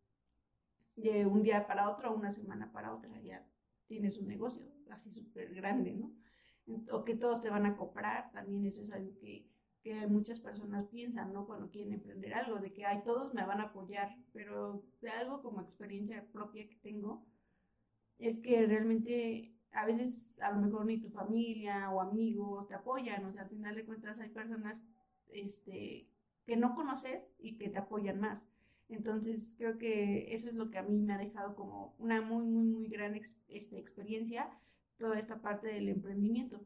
de 0.96 1.26
un 1.26 1.42
día 1.42 1.66
para 1.66 1.90
otro, 1.90 2.14
una 2.14 2.30
semana 2.30 2.72
para 2.72 2.94
otra, 2.94 3.20
ya 3.20 3.44
tienes 3.86 4.18
un 4.18 4.28
negocio 4.28 4.64
así 4.90 5.10
súper 5.10 5.54
grande, 5.54 5.92
¿no? 5.94 6.12
O 6.90 7.04
que 7.04 7.14
todos 7.14 7.42
te 7.42 7.50
van 7.50 7.66
a 7.66 7.76
comprar, 7.76 8.30
también 8.32 8.64
eso 8.64 8.82
es 8.82 8.92
algo 8.92 9.18
que 9.18 9.46
que 9.84 10.06
muchas 10.08 10.40
personas 10.40 10.88
piensan, 10.88 11.32
¿no? 11.32 11.46
Cuando 11.46 11.70
quieren 11.70 11.92
emprender 11.92 12.32
algo, 12.32 12.58
de 12.58 12.72
que, 12.72 12.86
ay, 12.86 13.02
todos 13.04 13.34
me 13.34 13.44
van 13.44 13.60
a 13.60 13.64
apoyar, 13.64 14.16
pero 14.32 14.82
de 15.02 15.10
algo 15.10 15.42
como 15.42 15.60
experiencia 15.60 16.26
propia 16.32 16.66
que 16.66 16.76
tengo, 16.76 17.26
es 18.18 18.38
que 18.40 18.66
realmente 18.66 19.54
a 19.72 19.84
veces 19.84 20.40
a 20.40 20.52
lo 20.52 20.62
mejor 20.62 20.86
ni 20.86 21.00
tu 21.02 21.10
familia 21.10 21.90
o 21.90 22.00
amigos 22.00 22.66
te 22.66 22.74
apoyan, 22.74 23.26
o 23.26 23.32
sea, 23.32 23.42
al 23.42 23.50
final 23.50 23.74
de 23.74 23.84
cuentas 23.84 24.20
hay 24.20 24.30
personas 24.30 24.82
este, 25.28 26.08
que 26.46 26.56
no 26.56 26.74
conoces 26.74 27.36
y 27.38 27.58
que 27.58 27.68
te 27.68 27.78
apoyan 27.78 28.20
más. 28.20 28.48
Entonces, 28.88 29.54
creo 29.58 29.76
que 29.76 30.34
eso 30.34 30.48
es 30.48 30.54
lo 30.54 30.70
que 30.70 30.78
a 30.78 30.82
mí 30.82 30.98
me 30.98 31.12
ha 31.12 31.18
dejado 31.18 31.54
como 31.56 31.94
una 31.98 32.22
muy, 32.22 32.46
muy, 32.46 32.66
muy 32.66 32.88
gran 32.88 33.20
este, 33.48 33.78
experiencia, 33.78 34.48
toda 34.96 35.18
esta 35.18 35.42
parte 35.42 35.68
del 35.68 35.88
emprendimiento. 35.90 36.64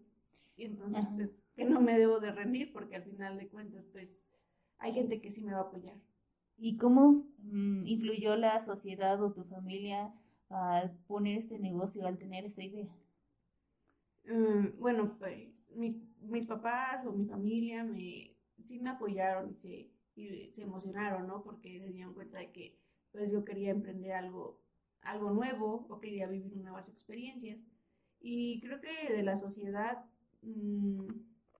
Y 0.57 0.67
entonces, 0.67 1.05
pues, 1.15 1.37
que 1.59 1.65
no 1.65 1.81
me 1.81 1.99
debo 1.99 2.21
de 2.21 2.31
rendir 2.31 2.73
porque 2.73 2.95
al 2.95 3.03
final 3.03 3.37
de 3.37 3.49
cuentas, 3.49 3.85
pues 3.91 4.25
hay 4.79 4.93
gente 4.93 5.21
que 5.21 5.33
sí 5.33 5.43
me 5.43 5.53
va 5.53 5.59
a 5.59 5.63
apoyar. 5.63 5.97
¿Y 6.57 6.77
cómo 6.77 7.27
mm, 7.39 7.85
influyó 7.85 8.37
la 8.37 8.61
sociedad 8.61 9.21
o 9.21 9.33
tu 9.33 9.43
familia 9.43 10.15
al 10.51 10.97
poner 11.09 11.39
este 11.39 11.59
negocio, 11.59 12.07
al 12.07 12.17
tener 12.17 12.45
esta 12.45 12.63
idea? 12.63 12.95
Mm, 14.25 14.79
bueno, 14.79 15.19
pues 15.19 15.49
mis, 15.75 15.97
mis, 16.21 16.47
papás 16.47 17.05
o 17.05 17.11
mi 17.13 17.27
familia 17.27 17.83
me, 17.83 18.37
sí 18.63 18.79
me 18.79 18.91
apoyaron 18.91 19.53
se, 19.57 19.91
y 20.15 20.53
se 20.53 20.63
emocionaron, 20.63 21.27
¿no? 21.27 21.43
Porque 21.43 21.81
se 21.81 21.93
dieron 21.93 22.15
cuenta 22.15 22.39
de 22.39 22.53
que 22.53 22.79
pues 23.11 23.33
yo 23.33 23.45
quería 23.45 23.73
emprender 23.73 24.13
algo, 24.13 24.63
algo 25.01 25.33
nuevo 25.33 25.89
o 25.89 25.99
quería 25.99 26.29
vivir 26.29 26.57
nuevas 26.57 26.89
experiencias. 26.89 27.67
Y 28.21 28.61
creo 28.61 28.81
que 28.81 29.13
de 29.13 29.25
la 29.25 29.37
sociedad... 29.37 30.05
Mmm, 30.43 31.09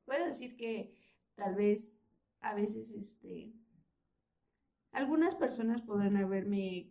puedo 0.09 0.25
decir 0.27 0.57
que 0.57 0.95
tal 1.35 1.55
vez 1.55 2.11
a 2.41 2.55
veces 2.55 2.91
este 2.93 3.53
algunas 4.91 5.35
personas 5.35 5.83
podrán 5.83 6.17
haberme 6.17 6.91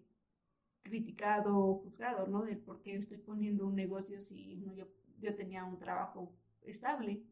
criticado 0.84 1.58
o 1.58 1.80
juzgado, 1.80 2.28
¿no? 2.28 2.44
Del 2.44 2.60
por 2.60 2.84
qué 2.84 2.96
estoy 2.96 3.18
poniendo 3.18 3.66
un 3.66 3.76
negocio 3.76 4.22
si 4.22 4.62
yo, 4.76 4.88
yo 5.20 5.36
tenía 5.36 5.66
un 5.66 5.80
trabajo 5.80 6.32
estable. 6.62 7.24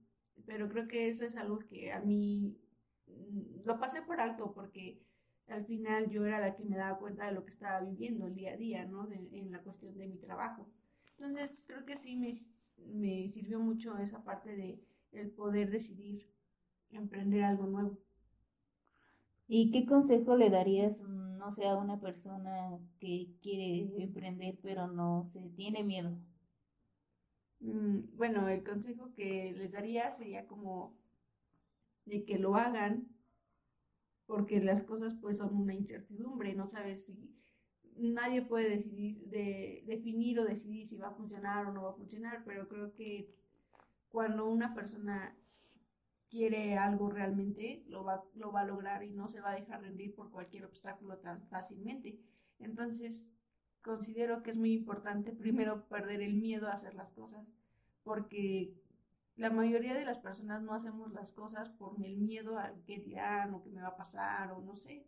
Pero 0.48 0.68
creo 0.70 0.88
que 0.88 1.08
eso 1.08 1.24
es 1.24 1.38
algo 1.38 1.60
que 1.60 1.94
a 1.94 2.02
mí 2.02 2.58
mm, 3.06 3.64
lo 3.64 3.80
pasé 3.80 4.02
por 4.02 4.20
alto 4.20 4.54
porque 4.54 5.06
al 5.48 5.66
final 5.66 6.10
yo 6.10 6.26
era 6.26 6.40
la 6.40 6.56
que 6.56 6.66
me 6.66 6.78
daba 6.78 6.98
cuenta 6.98 7.28
de 7.28 7.34
lo 7.34 7.46
que 7.46 7.52
estaba 7.52 7.80
viviendo 7.82 8.26
el 8.26 8.34
día 8.34 8.54
a 8.54 8.58
día, 8.58 8.86
¿no? 8.86 9.08
en 9.12 9.52
la 9.52 9.62
cuestión 9.62 9.96
de 10.00 10.08
mi 10.08 10.18
trabajo. 10.18 10.68
Entonces 11.20 11.64
creo 11.68 11.86
que 11.86 11.96
sí 11.96 12.16
me, 12.18 12.34
me 12.88 13.30
sirvió 13.30 13.60
mucho 13.60 13.96
esa 14.00 14.24
parte 14.24 14.56
de 14.56 14.82
el 15.16 15.32
poder 15.32 15.70
decidir 15.72 16.28
emprender 16.92 17.44
algo 17.44 17.68
nuevo. 17.68 17.98
¿Y 19.48 19.72
qué 19.72 19.86
consejo 19.86 20.36
le 20.36 20.50
darías, 20.50 21.04
no 21.04 21.52
sé, 21.52 21.68
a 21.68 21.76
una 21.78 22.00
persona 22.00 22.80
que 23.00 23.30
quiere 23.42 24.04
emprender 24.04 24.58
pero 24.62 24.88
no 24.88 25.24
se 25.24 25.42
tiene 25.52 25.84
miedo? 25.84 26.18
Mm, 27.60 28.16
bueno, 28.18 28.48
el 28.48 28.64
consejo 28.64 29.14
que 29.16 29.54
les 29.56 29.72
daría 29.72 30.12
sería 30.12 30.48
como 30.48 30.98
de 32.06 32.24
que 32.26 32.38
lo 32.38 32.56
hagan 32.56 33.08
porque 34.26 34.60
las 34.60 34.84
cosas 34.84 35.16
pues 35.22 35.38
son 35.38 35.56
una 35.56 35.74
incertidumbre, 35.74 36.56
no 36.56 36.68
sabes 36.68 37.06
si 37.06 37.36
nadie 37.96 38.42
puede 38.42 38.70
decidir 38.70 39.28
de 39.28 39.84
definir 39.86 40.40
o 40.40 40.46
decidir 40.46 40.88
si 40.88 40.98
va 40.98 41.10
a 41.10 41.16
funcionar 41.16 41.68
o 41.68 41.74
no 41.74 41.84
va 41.84 41.92
a 41.92 41.96
funcionar, 41.96 42.44
pero 42.46 42.68
creo 42.68 42.94
que 42.94 43.30
cuando 44.16 44.48
una 44.48 44.74
persona 44.74 45.36
quiere 46.30 46.78
algo 46.78 47.10
realmente, 47.10 47.84
lo 47.90 48.06
va, 48.06 48.24
lo 48.36 48.50
va 48.50 48.62
a 48.62 48.66
lograr 48.66 49.04
y 49.04 49.12
no 49.12 49.28
se 49.28 49.42
va 49.42 49.52
a 49.52 49.56
dejar 49.56 49.82
rendir 49.82 50.16
por 50.16 50.32
cualquier 50.32 50.64
obstáculo 50.64 51.18
tan 51.18 51.46
fácilmente. 51.50 52.18
Entonces, 52.58 53.28
considero 53.82 54.42
que 54.42 54.52
es 54.52 54.56
muy 54.56 54.72
importante 54.72 55.34
primero 55.34 55.86
perder 55.90 56.22
el 56.22 56.36
miedo 56.36 56.70
a 56.70 56.76
hacer 56.76 56.96
las 56.96 57.12
cosas, 57.12 57.46
porque 58.04 58.74
la 59.36 59.50
mayoría 59.50 59.94
de 59.94 60.06
las 60.06 60.20
personas 60.20 60.64
no 60.64 60.74
hacemos 60.74 61.12
las 61.12 61.34
cosas 61.34 61.70
por 61.72 62.02
el 62.02 62.16
miedo 62.16 62.58
a 62.58 62.74
qué 62.86 63.00
dirán 63.00 63.54
o 63.54 63.64
qué 63.64 63.70
me 63.70 63.82
va 63.82 63.90
a 63.90 63.98
pasar 63.98 64.54
o 64.54 64.62
no 64.62 64.78
sé, 64.78 65.06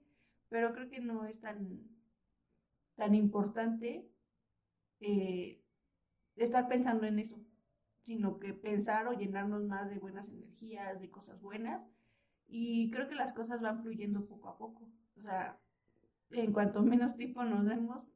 pero 0.49 0.73
creo 0.73 0.89
que 0.89 0.99
no 0.99 1.23
es 1.23 1.39
tan, 1.39 1.79
tan 2.95 3.15
importante 3.15 4.05
eh, 4.99 5.63
estar 6.35 6.67
pensando 6.67 7.05
en 7.05 7.19
eso 7.19 7.46
sino 8.07 8.39
que 8.39 8.53
pensar 8.53 9.05
o 9.07 9.11
llenarnos 9.11 9.65
más 9.65 9.89
de 9.89 9.99
buenas 9.99 10.29
energías, 10.29 11.01
de 11.01 11.09
cosas 11.09 11.41
buenas. 11.41 11.85
Y 12.47 12.89
creo 12.89 13.09
que 13.09 13.15
las 13.15 13.33
cosas 13.33 13.59
van 13.59 13.81
fluyendo 13.81 14.25
poco 14.25 14.47
a 14.47 14.57
poco. 14.57 14.89
O 15.17 15.21
sea, 15.21 15.59
en 16.31 16.53
cuanto 16.53 16.81
menos 16.81 17.17
tiempo 17.17 17.43
nos 17.43 17.65
demos, 17.65 18.15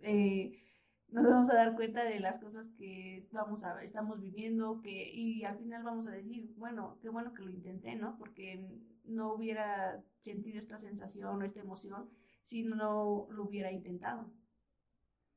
eh, 0.00 0.60
nos 1.06 1.22
vamos 1.22 1.48
a 1.50 1.54
dar 1.54 1.76
cuenta 1.76 2.02
de 2.02 2.18
las 2.18 2.40
cosas 2.40 2.70
que 2.70 3.20
vamos 3.30 3.62
a, 3.62 3.80
estamos 3.84 4.20
viviendo 4.20 4.80
que, 4.82 5.08
y 5.08 5.44
al 5.44 5.56
final 5.56 5.84
vamos 5.84 6.08
a 6.08 6.10
decir, 6.10 6.52
bueno, 6.56 6.98
qué 7.00 7.10
bueno 7.10 7.34
que 7.34 7.42
lo 7.42 7.50
intenté, 7.50 7.94
¿no? 7.94 8.18
Porque 8.18 8.68
no 9.04 9.34
hubiera 9.34 10.02
sentido 10.22 10.58
esta 10.58 10.78
sensación 10.78 11.40
o 11.40 11.44
esta 11.44 11.60
emoción 11.60 12.10
si 12.42 12.64
no 12.64 13.28
lo 13.30 13.44
hubiera 13.44 13.70
intentado. 13.70 14.32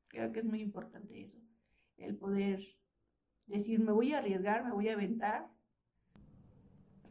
Creo 0.08 0.32
que 0.32 0.40
es 0.40 0.44
muy 0.44 0.60
importante 0.60 1.22
eso, 1.22 1.38
el 1.96 2.16
poder 2.16 2.60
decir, 3.46 3.80
me 3.80 3.92
voy 3.92 4.12
a 4.12 4.18
arriesgar, 4.18 4.64
me 4.64 4.72
voy 4.72 4.88
a 4.88 4.94
aventar. 4.94 5.48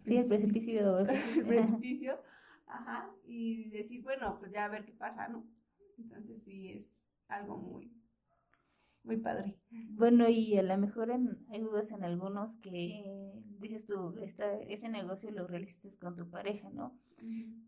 Sí, 0.06 0.18
el 0.18 0.28
precipicio. 0.28 1.00
el 1.00 1.46
precipicio, 1.46 2.20
ajá, 2.68 3.10
y 3.26 3.70
decir, 3.70 4.02
bueno, 4.04 4.38
pues 4.40 4.52
ya 4.52 4.66
a 4.66 4.70
ver 4.70 4.86
qué 4.86 4.94
pasa, 4.94 5.28
¿no? 5.28 5.46
Entonces 5.98 6.42
sí, 6.44 6.72
es 6.72 7.22
algo 7.28 7.58
muy, 7.58 7.94
muy 9.04 9.18
padre. 9.18 9.60
Bueno, 9.70 10.28
y 10.28 10.58
a 10.58 10.64
lo 10.64 10.78
mejor 10.78 11.12
hay 11.12 11.62
dudas 11.62 11.92
en 11.92 12.04
algunos 12.04 12.58
que 12.58 13.32
dices 13.60 13.86
tú, 13.86 14.16
esta, 14.20 14.54
ese 14.62 14.90
negocio 14.90 15.32
lo 15.32 15.48
realizaste 15.48 15.98
con 16.00 16.16
tu 16.16 16.30
pareja, 16.30 16.70
¿no? 16.72 17.00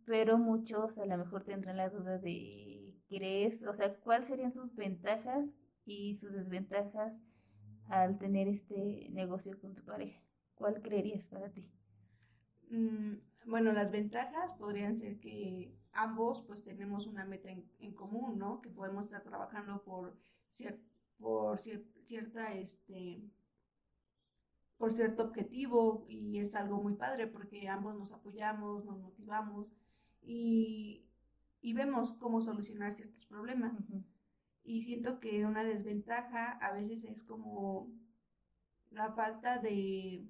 Pero 0.06 0.40
muchos 0.40 0.98
a 0.98 1.06
lo 1.06 1.18
mejor 1.18 1.44
tendrán 1.44 1.78
la 1.78 1.90
duda 1.90 2.18
de, 2.18 2.96
¿crees? 3.08 3.64
O 3.64 3.74
sea, 3.74 3.96
¿cuáles 4.00 4.28
serían 4.28 4.52
sus 4.52 4.76
ventajas 4.76 5.56
y 5.86 6.16
sus 6.16 6.34
desventajas 6.34 7.14
al 7.88 8.18
tener 8.18 8.48
este 8.48 9.10
negocio 9.12 9.60
con 9.60 9.76
tu 9.76 9.84
pareja? 9.84 10.22
¿Cuál 10.56 10.82
creerías 10.82 11.28
para 11.28 11.50
ti? 11.50 11.70
Mm, 12.70 13.16
bueno, 13.46 13.72
las 13.74 13.92
ventajas 13.92 14.54
podrían 14.54 14.98
ser 14.98 15.20
que 15.20 15.76
ambos 15.92 16.42
pues 16.44 16.64
tenemos 16.64 17.08
una 17.08 17.26
meta 17.26 17.50
en, 17.52 17.94
común, 17.94 18.38
¿no? 18.38 18.62
Que 18.62 18.70
podemos 18.70 19.06
estar 19.06 19.24
trabajando 19.24 19.84
por, 19.84 20.18
por 21.18 21.60
cierta, 21.60 22.54
este, 22.54 23.22
por 24.78 24.92
cierto 24.92 25.24
objetivo 25.24 26.06
y 26.08 26.40
es 26.40 26.56
algo 26.56 26.82
muy 26.82 26.94
padre 26.94 27.28
porque 27.28 27.68
ambos 27.68 27.96
nos 27.96 28.12
apoyamos, 28.12 28.86
nos 28.86 29.00
motivamos 29.00 29.74
y, 30.22 31.06
vemos 31.62 32.14
cómo 32.14 32.42
solucionar 32.42 32.94
ciertos 32.94 33.26
problemas. 33.26 33.74
Y 34.64 34.82
siento 34.82 35.20
que 35.20 35.46
una 35.46 35.64
desventaja 35.64 36.52
a 36.52 36.74
veces 36.74 37.04
es 37.04 37.24
como 37.24 37.92
la 38.92 39.12
falta 39.14 39.60
de... 39.60 40.26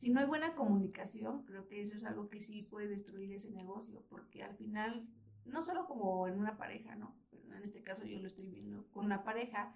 Si 0.00 0.08
no 0.08 0.20
hay 0.20 0.26
buena 0.26 0.54
comunicación, 0.54 1.44
creo 1.44 1.68
que 1.68 1.82
eso 1.82 1.94
es 1.94 2.04
algo 2.04 2.30
que 2.30 2.40
sí 2.40 2.62
puede 2.62 2.88
destruir 2.88 3.32
ese 3.34 3.50
negocio, 3.50 4.02
porque 4.08 4.42
al 4.42 4.56
final, 4.56 5.06
no 5.44 5.62
solo 5.62 5.86
como 5.86 6.26
en 6.26 6.38
una 6.38 6.56
pareja, 6.56 6.96
¿no? 6.96 7.14
En 7.32 7.62
este 7.62 7.82
caso 7.82 8.04
yo 8.04 8.18
lo 8.18 8.26
estoy 8.26 8.48
viendo 8.48 8.86
con 8.92 9.04
una 9.04 9.24
pareja, 9.24 9.74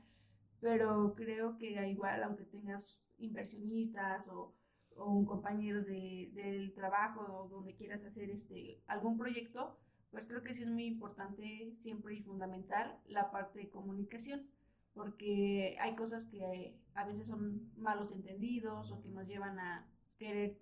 pero 0.60 1.14
creo 1.14 1.58
que 1.58 1.86
igual, 1.90 2.22
aunque 2.22 2.44
tengas 2.44 2.98
inversionistas 3.18 4.26
o, 4.28 4.54
o 4.96 5.12
un 5.12 5.26
compañero 5.26 5.82
de, 5.82 6.30
del 6.32 6.72
trabajo 6.72 7.20
o 7.20 7.48
donde 7.48 7.74
quieras 7.74 8.02
hacer 8.04 8.30
este 8.30 8.80
algún 8.86 9.18
proyecto, 9.18 9.78
pues 10.14 10.26
creo 10.26 10.44
que 10.44 10.54
sí 10.54 10.62
es 10.62 10.70
muy 10.70 10.86
importante 10.86 11.74
siempre 11.80 12.14
y 12.14 12.22
fundamental 12.22 12.96
la 13.08 13.32
parte 13.32 13.58
de 13.58 13.68
comunicación, 13.68 14.48
porque 14.94 15.76
hay 15.80 15.96
cosas 15.96 16.26
que 16.26 16.78
a 16.94 17.04
veces 17.04 17.26
son 17.26 17.72
malos 17.76 18.12
entendidos 18.12 18.92
o 18.92 19.02
que 19.02 19.08
nos 19.08 19.26
llevan 19.26 19.58
a 19.58 19.88
querer 20.16 20.56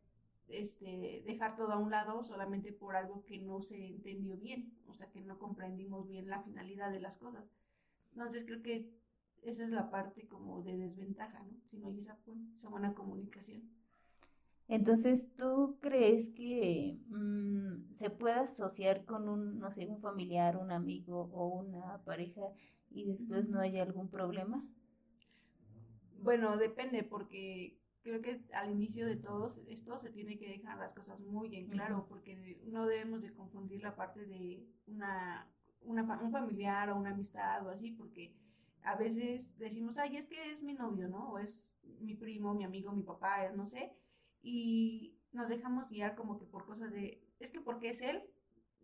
este, 0.49 1.23
dejar 1.27 1.55
todo 1.55 1.71
a 1.73 1.79
un 1.79 1.91
lado 1.91 2.25
solamente 2.25 2.73
por 2.73 2.97
algo 2.97 3.27
que 3.27 3.39
no 3.41 3.61
se 3.61 3.89
entendió 3.89 4.39
bien, 4.39 4.73
o 4.87 4.95
sea, 4.95 5.11
que 5.11 5.21
no 5.21 5.39
comprendimos 5.39 6.09
bien 6.09 6.31
la 6.31 6.43
finalidad 6.43 6.91
de 6.91 7.01
las 7.01 7.19
cosas. 7.19 7.53
Entonces 8.15 8.47
creo 8.47 8.63
que 8.63 8.91
esa 9.43 9.65
es 9.65 9.71
la 9.71 9.91
parte 9.91 10.27
como 10.29 10.63
de 10.63 10.79
desventaja, 10.79 11.43
¿no? 11.43 11.61
Si 11.71 11.77
no 11.77 11.89
hay 11.89 11.99
esa, 11.99 12.17
esa 12.57 12.71
buena 12.71 12.95
comunicación. 12.95 13.69
Entonces, 14.73 15.29
¿tú 15.37 15.77
crees 15.83 16.31
que 16.31 16.99
mm, 17.09 17.93
se 17.93 18.09
puede 18.09 18.37
asociar 18.37 19.05
con 19.05 19.29
un, 19.29 19.59
no 19.59 19.71
sé, 19.71 19.87
un 19.87 20.01
familiar, 20.01 20.57
un 20.57 20.73
amigo 20.73 21.29
o 21.35 21.49
una 21.61 22.03
pareja 22.07 22.41
y 22.91 23.05
después 23.05 23.51
no 23.51 23.61
haya 23.61 23.83
algún 23.83 24.09
problema? 24.09 24.67
Bueno, 26.23 26.57
depende, 26.57 27.03
porque 27.03 27.77
creo 28.03 28.23
que 28.23 28.41
al 28.55 28.71
inicio 28.71 29.07
de 29.07 29.17
todo 29.17 29.49
esto 29.69 29.99
se 29.99 30.09
tiene 30.09 30.39
que 30.39 30.49
dejar 30.49 30.79
las 30.79 30.95
cosas 30.95 31.21
muy 31.21 31.55
en 31.55 31.69
claro, 31.69 32.07
porque 32.09 32.59
no 32.65 32.87
debemos 32.87 33.21
de 33.21 33.35
confundir 33.35 33.83
la 33.83 33.95
parte 33.95 34.25
de 34.25 34.67
una, 34.87 35.53
un 35.83 36.33
familiar 36.33 36.89
o 36.89 36.97
una 36.97 37.11
amistad 37.11 37.67
o 37.67 37.69
así, 37.69 37.91
porque 37.91 38.35
a 38.85 38.97
veces 38.97 39.55
decimos, 39.59 39.99
ay, 39.99 40.17
es 40.17 40.25
que 40.25 40.51
es 40.51 40.63
mi 40.63 40.73
novio, 40.73 41.09
¿no? 41.11 41.33
O 41.33 41.39
es 41.39 41.75
mi 42.01 42.15
primo, 42.15 42.55
mi 42.55 42.65
amigo, 42.65 42.91
mi 42.91 43.03
papá, 43.03 43.53
no 43.55 43.67
sé, 43.67 43.93
y 44.43 45.17
nos 45.33 45.49
dejamos 45.49 45.89
guiar 45.89 46.15
como 46.15 46.39
que 46.39 46.47
por 46.47 46.67
cosas 46.67 46.93
de, 46.93 47.23
es 47.39 47.51
que 47.51 47.61
porque 47.61 47.91
es 47.91 48.01
él, 48.01 48.23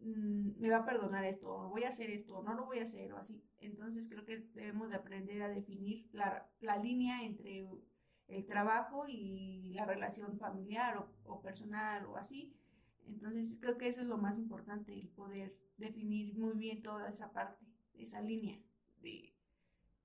mm, 0.00 0.60
me 0.60 0.70
va 0.70 0.78
a 0.78 0.84
perdonar 0.86 1.24
esto, 1.24 1.52
o 1.52 1.68
voy 1.68 1.84
a 1.84 1.88
hacer 1.90 2.10
esto, 2.10 2.38
o 2.38 2.42
no 2.42 2.54
lo 2.54 2.66
voy 2.66 2.78
a 2.78 2.84
hacer, 2.84 3.12
o 3.12 3.18
así. 3.18 3.42
Entonces 3.60 4.08
creo 4.08 4.24
que 4.24 4.38
debemos 4.54 4.90
de 4.90 4.96
aprender 4.96 5.42
a 5.42 5.48
definir 5.48 6.08
la, 6.12 6.48
la 6.60 6.76
línea 6.76 7.24
entre 7.24 7.66
el 8.28 8.46
trabajo 8.46 9.06
y 9.08 9.72
la 9.74 9.86
relación 9.86 10.38
familiar 10.38 11.06
o, 11.24 11.40
personal 11.40 12.06
o 12.06 12.16
así. 12.16 12.54
Entonces 13.06 13.56
creo 13.60 13.78
que 13.78 13.88
eso 13.88 14.02
es 14.02 14.06
lo 14.06 14.18
más 14.18 14.38
importante, 14.38 14.92
el 14.92 15.08
poder 15.08 15.56
definir 15.78 16.34
muy 16.36 16.54
bien 16.54 16.82
toda 16.82 17.08
esa 17.08 17.32
parte, 17.32 17.64
esa 17.94 18.20
línea 18.20 18.58
de, 19.00 19.34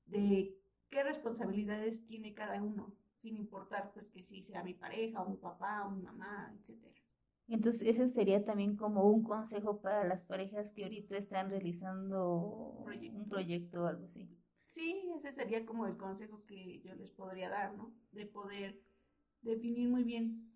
de 0.05 0.55
qué 0.89 1.03
responsabilidades 1.03 2.05
tiene 2.05 2.33
cada 2.33 2.61
uno, 2.61 2.93
sin 3.23 3.37
importar 3.37 3.91
pues 3.93 4.09
que 4.09 4.21
si 4.21 4.43
sea 4.43 4.63
mi 4.63 4.73
pareja 4.73 5.21
o 5.21 5.29
mi 5.29 5.37
papá 5.37 5.87
o 5.87 5.91
mi 5.91 6.01
mamá, 6.01 6.53
etcétera. 6.59 6.93
Entonces, 7.47 7.81
ese 7.83 8.09
sería 8.09 8.43
también 8.43 8.75
como 8.75 9.05
un 9.05 9.23
consejo 9.23 9.81
para 9.81 10.03
las 10.03 10.23
parejas 10.23 10.73
que 10.73 10.83
ahorita 10.83 11.17
están 11.17 11.49
realizando 11.49 12.85
un 12.85 13.27
proyecto 13.29 13.83
o 13.83 13.87
algo 13.87 14.05
así. 14.05 14.29
Sí, 14.67 15.03
ese 15.15 15.31
sería 15.31 15.65
como 15.65 15.85
el 15.87 15.95
consejo 15.95 16.45
que 16.45 16.81
yo 16.81 16.95
les 16.95 17.11
podría 17.11 17.49
dar, 17.49 17.73
¿no? 17.75 17.93
De 18.11 18.25
poder 18.25 18.81
definir 19.41 19.89
muy 19.89 20.03
bien 20.03 20.51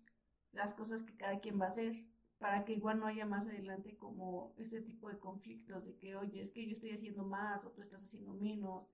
las 0.52 0.74
cosas 0.74 1.02
que 1.02 1.16
cada 1.16 1.40
quien 1.40 1.58
va 1.60 1.66
a 1.66 1.70
hacer 1.70 2.04
para 2.38 2.64
que 2.64 2.74
igual 2.74 3.00
no 3.00 3.06
haya 3.06 3.26
más 3.26 3.46
adelante 3.46 3.96
como 3.96 4.54
este 4.58 4.80
tipo 4.82 5.08
de 5.08 5.18
conflictos 5.18 5.84
de 5.86 5.96
que, 5.96 6.16
oye, 6.16 6.42
es 6.42 6.50
que 6.50 6.66
yo 6.66 6.72
estoy 6.72 6.90
haciendo 6.90 7.24
más 7.24 7.64
o 7.64 7.70
tú 7.70 7.80
estás 7.80 8.04
haciendo 8.04 8.34
menos 8.34 8.92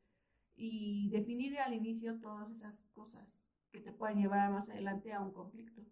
y 0.56 1.10
definir 1.10 1.58
al 1.58 1.74
inicio 1.74 2.20
todas 2.20 2.50
esas 2.50 2.82
cosas 2.92 3.44
que 3.74 3.80
te 3.80 3.92
puedan 3.92 4.18
llevar 4.18 4.52
más 4.52 4.70
adelante 4.70 5.12
a 5.12 5.20
un 5.20 5.32
conflicto. 5.32 5.82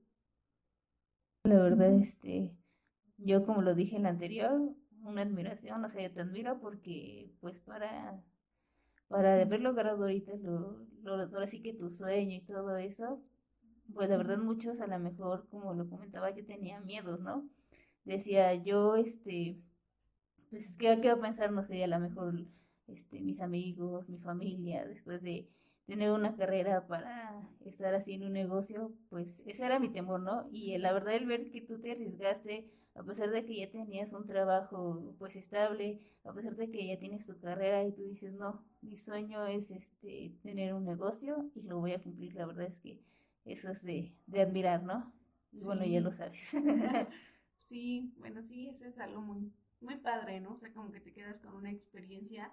La 1.43 1.59
verdad, 1.59 1.93
este, 1.95 2.57
yo 3.19 3.45
como 3.45 3.61
lo 3.61 3.75
dije 3.75 3.97
en 3.97 4.05
la 4.05 4.11
anterior, 4.11 4.73
una 5.03 5.23
admiración, 5.23 5.85
o 5.85 5.89
sea, 5.89 6.07
yo 6.07 6.15
te 6.15 6.21
admiro 6.21 6.61
porque 6.61 7.33
pues 7.41 7.61
para 7.61 8.23
para 9.09 9.43
haber 9.43 9.61
logrado 9.61 10.05
ahorita 10.05 10.33
lo, 10.37 10.87
lo, 11.03 11.15
ahora 11.15 11.47
sí 11.47 11.61
que 11.61 11.75
tu 11.75 11.91
sueño 11.91 12.37
y 12.37 12.41
todo 12.41 12.79
eso, 12.79 13.21
pues 13.93 14.09
la 14.09 14.17
verdad 14.17 14.39
muchos 14.39 14.81
a 14.81 14.87
lo 14.87 14.99
mejor, 14.99 15.49
como 15.51 15.75
lo 15.75 15.91
comentaba, 15.91 16.31
yo 16.31 16.47
tenía 16.47 16.81
miedos, 16.81 17.21
¿no? 17.21 17.47
Decía 18.05 18.55
yo, 18.55 18.97
este, 18.97 19.61
pues 20.49 20.66
es 20.66 20.77
que, 20.79 21.01
¿qué 21.03 21.09
va 21.09 21.14
a 21.14 21.21
pensar? 21.21 21.53
No 21.53 21.62
sé, 21.62 21.85
a 21.85 21.88
lo 21.88 21.99
mejor, 21.99 22.47
este, 22.87 23.21
mis 23.21 23.40
amigos, 23.42 24.09
mi 24.09 24.18
familia, 24.18 24.87
después 24.87 25.21
de 25.21 25.51
tener 25.87 26.11
una 26.11 26.37
carrera 26.37 26.87
para 26.87 27.49
estar 27.64 27.95
haciendo 27.95 28.27
un 28.27 28.33
negocio, 28.33 28.92
pues 29.09 29.40
ese 29.47 29.64
era 29.66 29.79
mi 29.79 29.90
temor, 29.90 30.21
¿no? 30.21 30.49
Y 30.51 30.77
la 30.79 30.92
verdad 30.92 31.14
el 31.14 31.27
ver 31.27 31.51
que 31.51 31.61
tú 31.61 31.81
te 31.81 31.92
arriesgaste 31.92 32.71
a 32.95 33.03
pesar 33.03 33.31
de 33.31 33.45
que 33.45 33.57
ya 33.57 33.71
tenías 33.71 34.12
un 34.12 34.27
trabajo 34.27 35.14
pues 35.18 35.37
estable, 35.37 36.01
a 36.25 36.33
pesar 36.33 36.57
de 36.57 36.71
que 36.71 36.87
ya 36.87 36.99
tienes 36.99 37.25
tu 37.25 37.38
carrera 37.40 37.85
y 37.85 37.92
tú 37.92 38.03
dices, 38.03 38.35
no, 38.35 38.64
mi 38.83 38.97
sueño 38.97 39.47
es 39.47 39.71
este 39.71 40.37
tener 40.42 40.75
un 40.75 40.85
negocio 40.85 41.51
y 41.55 41.62
lo 41.62 41.81
voy 41.81 41.92
a 41.92 42.03
cumplir, 42.03 42.35
la 42.35 42.47
verdad 42.47 42.66
es 42.66 42.79
que 42.79 43.03
eso 43.45 43.71
es 43.71 43.83
de, 43.83 44.14
admirar, 44.38 44.83
¿no? 44.83 45.12
bueno, 45.64 45.85
ya 45.85 46.01
lo 46.01 46.12
sabes. 46.12 46.53
sí, 47.68 48.12
bueno, 48.18 48.42
sí, 48.42 48.68
eso 48.68 48.87
es 48.87 48.99
algo 48.99 49.21
muy, 49.21 49.53
muy 49.81 49.97
padre, 49.97 50.40
¿no? 50.40 50.53
O 50.53 50.57
sea, 50.57 50.73
como 50.73 50.92
que 50.92 51.01
te 51.01 51.12
quedas 51.12 51.40
con 51.40 51.55
una 51.55 51.71
experiencia 51.71 52.53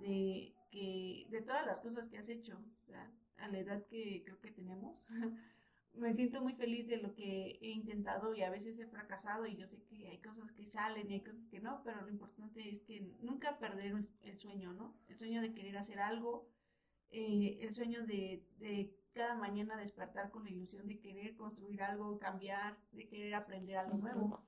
de 0.00 0.54
que, 0.70 1.26
de 1.30 1.42
todas 1.42 1.66
las 1.66 1.80
cosas 1.80 2.08
que 2.08 2.18
has 2.18 2.28
hecho, 2.28 2.58
o 2.82 2.84
sea, 2.86 3.10
a 3.38 3.48
la 3.48 3.58
edad 3.58 3.86
que 3.86 4.22
creo 4.24 4.40
que 4.40 4.50
tenemos, 4.50 5.06
me 5.94 6.14
siento 6.14 6.40
muy 6.40 6.54
feliz 6.54 6.86
de 6.88 6.96
lo 6.96 7.14
que 7.14 7.58
he 7.60 7.70
intentado 7.70 8.34
y 8.34 8.42
a 8.42 8.50
veces 8.50 8.78
he 8.78 8.86
fracasado 8.86 9.46
y 9.46 9.56
yo 9.56 9.66
sé 9.66 9.82
que 9.84 10.08
hay 10.08 10.18
cosas 10.18 10.50
que 10.52 10.64
salen 10.64 11.10
y 11.10 11.14
hay 11.14 11.20
cosas 11.20 11.46
que 11.46 11.60
no, 11.60 11.82
pero 11.84 12.00
lo 12.00 12.08
importante 12.08 12.68
es 12.68 12.80
que 12.82 13.00
nunca 13.20 13.58
perder 13.58 14.06
el 14.22 14.38
sueño, 14.38 14.72
¿no? 14.72 14.94
El 15.08 15.18
sueño 15.18 15.42
de 15.42 15.52
querer 15.52 15.76
hacer 15.76 15.98
algo, 16.00 16.48
eh, 17.10 17.58
el 17.60 17.74
sueño 17.74 18.06
de, 18.06 18.42
de, 18.58 18.96
cada 19.12 19.34
mañana 19.34 19.76
despertar 19.76 20.30
con 20.30 20.44
la 20.44 20.50
ilusión 20.50 20.86
de 20.86 20.98
querer 20.98 21.36
construir 21.36 21.82
algo, 21.82 22.18
cambiar, 22.18 22.78
de 22.92 23.06
querer 23.06 23.34
aprender 23.34 23.76
algo 23.76 23.98
nuevo. 23.98 24.42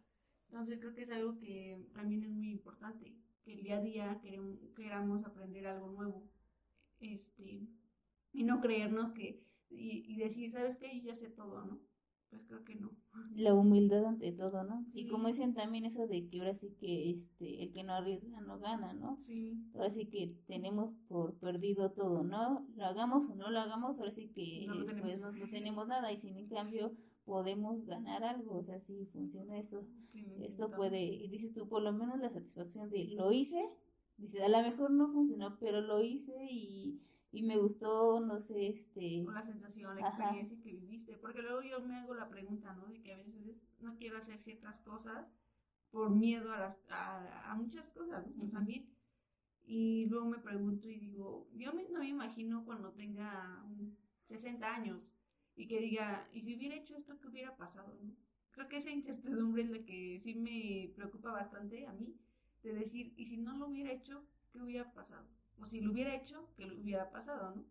Entonces 0.49 0.79
creo 0.79 0.95
que 0.95 1.03
es 1.03 1.11
algo 1.11 1.37
que 1.37 1.87
también 1.93 2.25
es 2.25 2.31
muy 2.31 2.51
importante, 2.51 3.15
el 3.47 3.63
día 3.63 3.79
a 3.79 3.83
día 3.83 4.21
queremos, 4.23 4.59
queramos 4.77 5.25
aprender 5.25 5.67
algo 5.67 5.89
nuevo, 5.89 6.29
este, 7.01 7.67
y 8.33 8.45
no 8.45 8.61
creernos 8.61 9.13
que 9.13 9.45
y, 9.77 10.17
decir, 10.17 10.51
¿sabes 10.51 10.77
qué? 10.77 11.01
Yo 11.01 11.07
ya 11.09 11.15
sé 11.15 11.29
todo, 11.31 11.65
¿no? 11.65 11.81
Pues 12.31 12.45
creo 12.47 12.65
que 12.65 12.75
no. 12.75 12.91
La 13.35 13.55
humildad 13.55 14.05
ante 14.05 14.33
todo, 14.33 14.65
¿no? 14.65 14.85
Y 14.93 15.07
como 15.09 15.29
dicen 15.29 15.55
también 15.55 15.85
eso 15.85 16.07
de 16.07 16.29
que 16.29 16.41
ahora 16.41 16.55
sí 16.55 16.75
que 16.79 17.11
este, 17.11 17.63
el 17.63 17.73
que 17.73 17.85
no 17.85 17.93
arriesga 17.93 18.41
no 18.41 18.59
gana, 18.59 18.93
¿no? 18.93 19.17
Sí. 19.19 19.57
Ahora 19.75 19.91
sí 19.91 20.07
que 20.07 20.35
tenemos 20.47 20.95
por 21.09 21.39
perdido 21.39 21.93
todo, 21.93 22.25
¿no? 22.25 22.67
Lo 22.75 22.85
hagamos 22.85 23.29
o 23.31 23.35
no 23.37 23.51
lo 23.51 23.61
hagamos, 23.61 23.99
ahora 23.99 24.11
sí 24.11 24.29
que 24.29 24.67
no, 24.67 24.85
pues, 24.85 25.21
no, 25.21 25.49
tenemos 25.49 25.87
nada 25.87 26.11
y 26.13 26.17
sin 26.17 26.37
en 26.37 26.49
cambio 26.49 26.97
podemos 27.25 27.85
ganar 27.87 28.25
algo, 28.25 28.57
o 28.57 28.63
sea, 28.63 28.79
si 28.81 29.07
funciona 29.07 29.59
eso, 29.59 29.87
esto 30.41 30.71
puede, 30.71 31.03
y 31.03 31.29
dices 31.29 31.55
tú, 31.55 31.69
por 31.69 31.83
lo 31.83 31.93
menos 31.93 32.19
la 32.19 32.31
satisfacción 32.31 32.91
de 32.91 33.05
lo 33.17 33.33
hice, 33.33 33.71
dices, 34.17 34.43
a 34.43 34.49
lo 34.49 34.63
mejor 34.63 34.91
no 34.91 35.09
funcionó, 35.09 35.59
pero 35.59 35.81
lo 35.81 36.03
hice 36.03 36.35
y 36.51 37.01
y 37.35 37.43
me 37.43 37.59
gustó, 37.59 38.21
no 38.21 38.39
sé, 38.39 38.69
este... 38.69 39.25
La 39.25 39.43
sensación, 39.43 39.99
la 39.99 40.09
experiencia 40.09 40.57
que 40.63 40.71
viviste, 40.71 41.17
porque 41.17 41.43
luego 41.43 41.63
yo 41.63 41.81
me 41.81 41.97
hago 41.97 42.15
la 42.15 42.29
pregunta, 42.29 42.73
¿no? 42.75 42.87
De 42.87 43.03
que 43.03 43.13
a 43.13 43.17
veces 43.17 43.61
no 43.81 43.97
quiero 43.97 44.19
hacer 44.19 44.39
ciertas 44.39 44.79
cosas 44.79 45.35
por 45.91 46.11
miedo 46.11 46.53
a, 46.53 46.61
las, 46.61 46.79
a, 46.91 47.53
muchas 47.57 47.89
cosas, 47.89 48.25
¿no? 48.37 48.49
También. 48.51 48.89
Y 49.65 50.07
luego 50.07 50.27
me 50.27 50.39
pregunto 50.39 50.89
y 50.89 50.97
digo, 50.97 51.49
yo 51.55 51.73
no 51.73 51.99
me 51.99 52.09
imagino 52.09 52.65
cuando 52.65 52.93
tenga 52.93 53.65
60 54.27 54.73
años 54.73 55.13
y 55.57 55.67
que 55.67 55.81
diga, 55.81 56.29
¿y 56.33 56.41
si 56.43 56.57
hubiera 56.57 56.77
hecho 56.77 56.97
esto, 56.97 57.19
qué 57.21 57.29
hubiera 57.29 57.57
pasado? 57.57 57.97
Creo 58.53 58.69
que 58.69 58.79
esa 58.79 58.91
incertidumbre 58.91 59.63
es 59.63 59.71
la 59.71 59.85
que 59.85 60.19
sí 60.21 60.35
me 60.35 60.93
preocupa 60.95 61.33
bastante 61.33 61.87
a 61.87 61.93
mí, 61.93 62.17
de 62.63 62.73
decir, 62.73 63.15
¿y 63.17 63.27
si 63.27 63.37
no 63.37 63.57
lo 63.57 63.67
hubiera 63.69 63.93
hecho, 63.93 64.25
qué 64.53 64.61
hubiera 64.61 64.93
pasado? 64.93 65.27
o 65.59 65.67
si 65.67 65.81
lo 65.81 65.93
hubiera 65.93 66.15
hecho, 66.15 66.49
que 66.57 66.67
lo 66.67 66.81
hubiera 66.81 67.11
pasado, 67.11 67.55
¿no? 67.55 67.65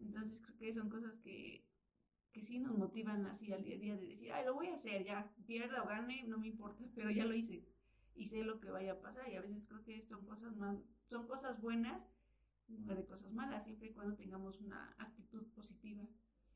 Entonces 0.00 0.42
creo 0.42 0.58
que 0.58 0.74
son 0.74 0.88
cosas 0.88 1.16
que, 1.18 1.64
que 2.32 2.42
sí 2.42 2.58
nos 2.58 2.76
motivan 2.76 3.26
así 3.26 3.52
al 3.52 3.64
día 3.64 3.76
a 3.76 3.78
día 3.78 3.96
de 3.96 4.06
decir, 4.08 4.32
ay, 4.32 4.44
lo 4.44 4.54
voy 4.54 4.68
a 4.68 4.74
hacer, 4.74 5.04
ya, 5.04 5.30
pierda 5.46 5.82
o 5.82 5.86
gane, 5.86 6.24
no 6.26 6.38
me 6.38 6.48
importa, 6.48 6.84
pero 6.94 7.10
ya 7.10 7.24
lo 7.24 7.34
hice 7.34 7.64
y 8.14 8.26
sé 8.26 8.42
lo 8.42 8.60
que 8.60 8.70
vaya 8.70 8.92
a 8.92 9.00
pasar 9.00 9.28
y 9.30 9.36
a 9.36 9.40
veces 9.40 9.66
creo 9.66 9.82
que 9.84 10.02
son 10.02 10.24
cosas 10.26 10.54
son 11.08 11.26
cosas 11.26 11.60
buenas, 11.60 12.02
de 12.68 13.04
cosas 13.06 13.32
malas, 13.32 13.64
siempre 13.64 13.88
y 13.88 13.92
cuando 13.92 14.14
tengamos 14.14 14.60
una 14.60 14.94
actitud 14.98 15.44
positiva. 15.54 16.06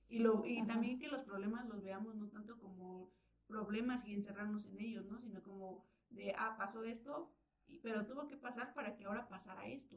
Y, 0.08 0.18
lo, 0.18 0.44
y 0.46 0.64
también 0.66 0.98
que 0.98 1.08
los 1.08 1.22
problemas 1.22 1.66
los 1.68 1.82
veamos 1.82 2.14
no 2.14 2.28
tanto 2.28 2.58
como 2.58 3.10
problemas 3.46 4.06
y 4.06 4.14
encerrarnos 4.14 4.66
en 4.66 4.80
ellos, 4.80 5.06
¿no? 5.06 5.18
Sino 5.18 5.42
como 5.42 5.84
de, 6.10 6.32
ah, 6.36 6.56
pasó 6.56 6.84
esto, 6.84 7.32
pero 7.82 8.06
tuvo 8.06 8.28
que 8.28 8.36
pasar 8.36 8.74
para 8.74 8.96
que 8.96 9.04
ahora 9.04 9.28
pasara 9.28 9.66
esto. 9.66 9.96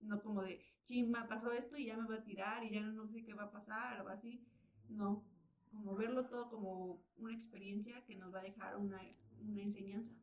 No 0.00 0.22
como 0.22 0.42
de, 0.42 0.62
chimba, 0.84 1.26
pasó 1.26 1.52
esto 1.52 1.76
y 1.76 1.86
ya 1.86 1.96
me 1.96 2.08
va 2.08 2.16
a 2.16 2.24
tirar 2.24 2.64
y 2.64 2.70
ya 2.70 2.80
no 2.82 3.06
sé 3.08 3.24
qué 3.24 3.34
va 3.34 3.44
a 3.44 3.52
pasar 3.52 4.02
o 4.02 4.08
así. 4.08 4.46
No, 4.88 5.24
como 5.70 5.96
verlo 5.96 6.26
todo 6.26 6.48
como 6.48 7.02
una 7.16 7.34
experiencia 7.34 8.04
que 8.04 8.16
nos 8.16 8.32
va 8.34 8.40
a 8.40 8.44
dejar 8.44 8.76
una, 8.76 9.00
una 9.40 9.62
enseñanza. 9.62 10.14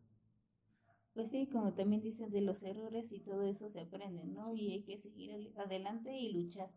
Pues 1.14 1.30
sí, 1.30 1.48
como 1.48 1.74
también 1.74 2.02
dicen, 2.02 2.30
de 2.30 2.42
los 2.42 2.62
errores 2.64 3.12
y 3.14 3.22
todo 3.22 3.44
eso 3.44 3.70
se 3.70 3.80
aprende, 3.80 4.26
¿no? 4.26 4.54
Y 4.54 4.72
hay 4.72 4.84
que 4.84 4.98
seguir 4.98 5.54
adelante 5.58 6.12
y 6.18 6.34
luchar. 6.34 6.70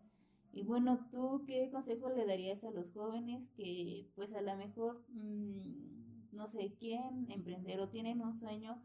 Y 0.53 0.63
bueno, 0.63 1.09
¿tú 1.11 1.45
qué 1.47 1.71
consejo 1.71 2.09
le 2.11 2.27
darías 2.27 2.65
a 2.65 2.71
los 2.71 2.93
jóvenes 2.93 3.49
que 3.57 4.09
pues 4.15 4.35
a 4.35 4.41
lo 4.41 4.57
mejor, 4.57 5.05
mmm, 5.09 6.29
no 6.33 6.49
sé, 6.49 6.75
quién 6.79 7.31
emprender 7.31 7.81
o 7.81 7.89
tienen 7.89 8.21
un 8.21 8.35
sueño, 8.35 8.83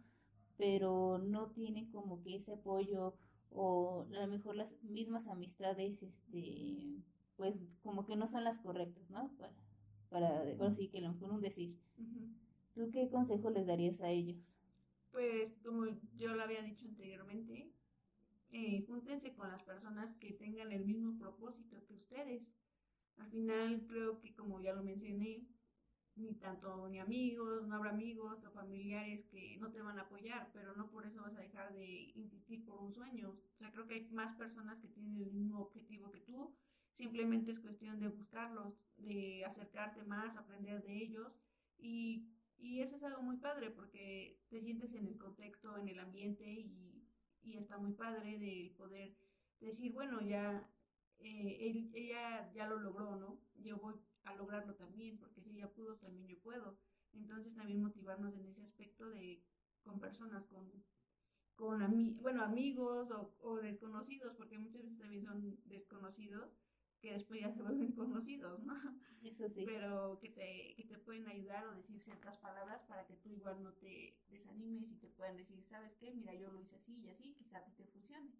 pero 0.57 1.17
no 1.17 1.51
tienen 1.51 1.89
como 1.91 2.21
que 2.21 2.35
ese 2.35 2.53
apoyo 2.53 3.15
o 3.51 4.05
a 4.11 4.25
lo 4.25 4.27
mejor 4.27 4.55
las 4.55 4.71
mismas 4.83 5.27
amistades, 5.27 6.01
este, 6.03 7.01
pues 7.37 7.55
como 7.83 8.05
que 8.05 8.15
no 8.15 8.27
son 8.27 8.43
las 8.43 8.59
correctas, 8.59 9.09
¿no? 9.09 9.31
Para, 9.37 9.51
para 10.09 10.71
así 10.71 10.89
que 10.89 11.01
lo 11.01 11.13
mejor 11.13 11.31
un 11.31 11.41
decir. 11.41 11.75
¿Tú 12.75 12.89
qué 12.91 13.09
consejo 13.09 13.49
les 13.51 13.67
darías 13.67 14.01
a 14.01 14.09
ellos? 14.09 14.59
Pues 15.11 15.59
como 15.63 15.85
yo 16.17 16.35
lo 16.35 16.43
había 16.43 16.63
dicho 16.63 16.87
anteriormente, 16.87 17.71
eh, 18.53 18.83
júntense 18.87 19.33
con 19.33 19.49
las 19.49 19.63
personas 19.63 20.15
que 20.17 20.31
tengan 20.33 20.71
el 20.71 20.85
mismo 20.85 21.17
propósito 21.17 21.83
que 21.87 21.95
ustedes. 21.95 22.53
Al 23.17 23.27
final 23.29 23.83
creo 23.87 24.19
que 24.19 24.33
como 24.35 24.61
ya 24.61 24.73
lo 24.73 24.83
mencioné, 24.83 25.43
ni 26.15 26.35
tanto 26.35 26.87
ni 26.87 26.99
amigos, 26.99 27.67
no 27.67 27.75
habrá 27.75 27.89
amigos 27.89 28.43
o 28.43 28.51
familiares 28.51 29.25
que 29.25 29.57
no 29.57 29.71
te 29.71 29.81
van 29.81 29.97
a 29.97 30.03
apoyar, 30.03 30.51
pero 30.53 30.75
no 30.75 30.91
por 30.91 31.05
eso 31.07 31.23
vas 31.23 31.35
a 31.35 31.41
dejar 31.41 31.73
de 31.73 32.11
insistir 32.13 32.63
por 32.63 32.79
un 32.79 32.93
sueño. 32.93 33.31
O 33.31 33.57
sea, 33.57 33.71
creo 33.71 33.87
que 33.87 33.95
hay 33.95 34.07
más 34.11 34.35
personas 34.35 34.79
que 34.79 34.87
tienen 34.89 35.17
el 35.17 35.31
mismo 35.31 35.59
objetivo 35.59 36.11
que 36.11 36.21
tú, 36.21 36.55
simplemente 36.91 37.51
es 37.51 37.59
cuestión 37.59 37.99
de 37.99 38.09
buscarlos, 38.09 38.75
de 38.97 39.43
acercarte 39.45 40.03
más, 40.03 40.37
aprender 40.37 40.83
de 40.83 40.95
ellos 40.95 41.39
y, 41.79 42.29
y 42.59 42.81
eso 42.81 42.95
es 42.97 43.03
algo 43.03 43.23
muy 43.23 43.37
padre 43.37 43.71
porque 43.71 44.39
te 44.49 44.61
sientes 44.61 44.93
en 44.93 45.07
el 45.07 45.17
contexto, 45.17 45.75
en 45.77 45.87
el 45.87 45.99
ambiente 45.99 46.45
y 46.47 46.92
y 47.43 47.57
está 47.57 47.77
muy 47.77 47.93
padre 47.93 48.37
de 48.39 48.73
poder 48.77 49.15
decir, 49.59 49.93
bueno, 49.93 50.21
ya 50.21 50.67
eh, 51.19 51.89
ella 51.93 52.51
ya 52.53 52.67
lo 52.67 52.79
logró, 52.79 53.15
¿no? 53.15 53.39
Yo 53.55 53.77
voy 53.77 53.95
a 54.23 54.35
lograrlo 54.35 54.75
también, 54.75 55.17
porque 55.17 55.41
si 55.41 55.51
ella 55.51 55.71
pudo, 55.71 55.97
también 55.97 56.27
yo 56.27 56.39
puedo. 56.39 56.77
Entonces 57.13 57.53
también 57.55 57.81
motivarnos 57.81 58.35
en 58.35 58.47
ese 58.47 58.61
aspecto 58.61 59.09
de 59.09 59.43
con 59.83 59.99
personas, 59.99 60.45
con, 60.45 60.71
con 61.55 62.15
bueno, 62.21 62.43
amigos 62.43 63.11
o, 63.11 63.35
o, 63.41 63.57
desconocidos, 63.57 64.35
porque 64.35 64.57
muchas 64.57 64.81
veces 64.83 64.97
también 64.97 65.23
son 65.23 65.59
desconocidos 65.65 66.49
que 67.03 67.11
después 67.11 67.41
ya 67.41 67.51
se 67.51 67.61
vuelven 67.61 67.91
conocidos, 67.91 68.63
¿no? 68.63 68.75
Eso 69.23 69.49
sí. 69.49 69.65
Pero 69.65 70.17
que 70.21 70.29
te, 70.29 70.73
que 70.77 70.85
te 70.85 70.97
pueden 70.99 71.27
ayudar 71.27 71.67
o 71.67 71.75
decir 71.75 72.01
ciertas 72.01 72.37
palabras 72.37 72.81
para 72.87 73.05
que 73.05 73.15
tú 73.17 73.29
igual 73.29 73.61
no 73.61 73.73
te 73.73 74.17
desanimes 74.29 74.89
y 74.89 74.95
te 74.95 75.09
puedan 75.09 75.35
decir, 75.35 75.61
¿sabes 75.65 75.93
qué? 75.99 76.11
Mira, 76.11 76.33
yo 76.33 76.49
lo 76.49 76.61
hice 76.61 76.77
así 76.77 76.95
y 77.03 77.09
así, 77.09 77.33
quizá 77.33 77.57
a 77.57 77.65
ti 77.65 77.73
te 77.73 77.83
funcione. 77.87 78.31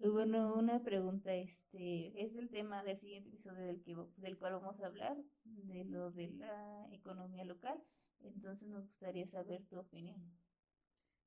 Y 0.00 0.08
bueno, 0.08 0.54
una 0.54 0.82
pregunta, 0.82 1.34
este, 1.34 2.22
es 2.22 2.36
el 2.36 2.50
tema 2.50 2.84
del 2.84 3.00
siguiente 3.00 3.30
episodio 3.30 3.64
del, 3.64 3.82
que, 3.82 3.96
del 4.18 4.36
cual 4.36 4.54
vamos 4.60 4.78
a 4.78 4.86
hablar, 4.86 5.16
de 5.44 5.84
lo 5.86 6.10
de 6.10 6.28
la 6.32 6.88
economía 6.92 7.44
local. 7.46 7.82
Entonces 8.20 8.68
nos 8.68 8.82
gustaría 8.82 9.26
saber 9.28 9.64
tu 9.64 9.78
opinión. 9.78 10.20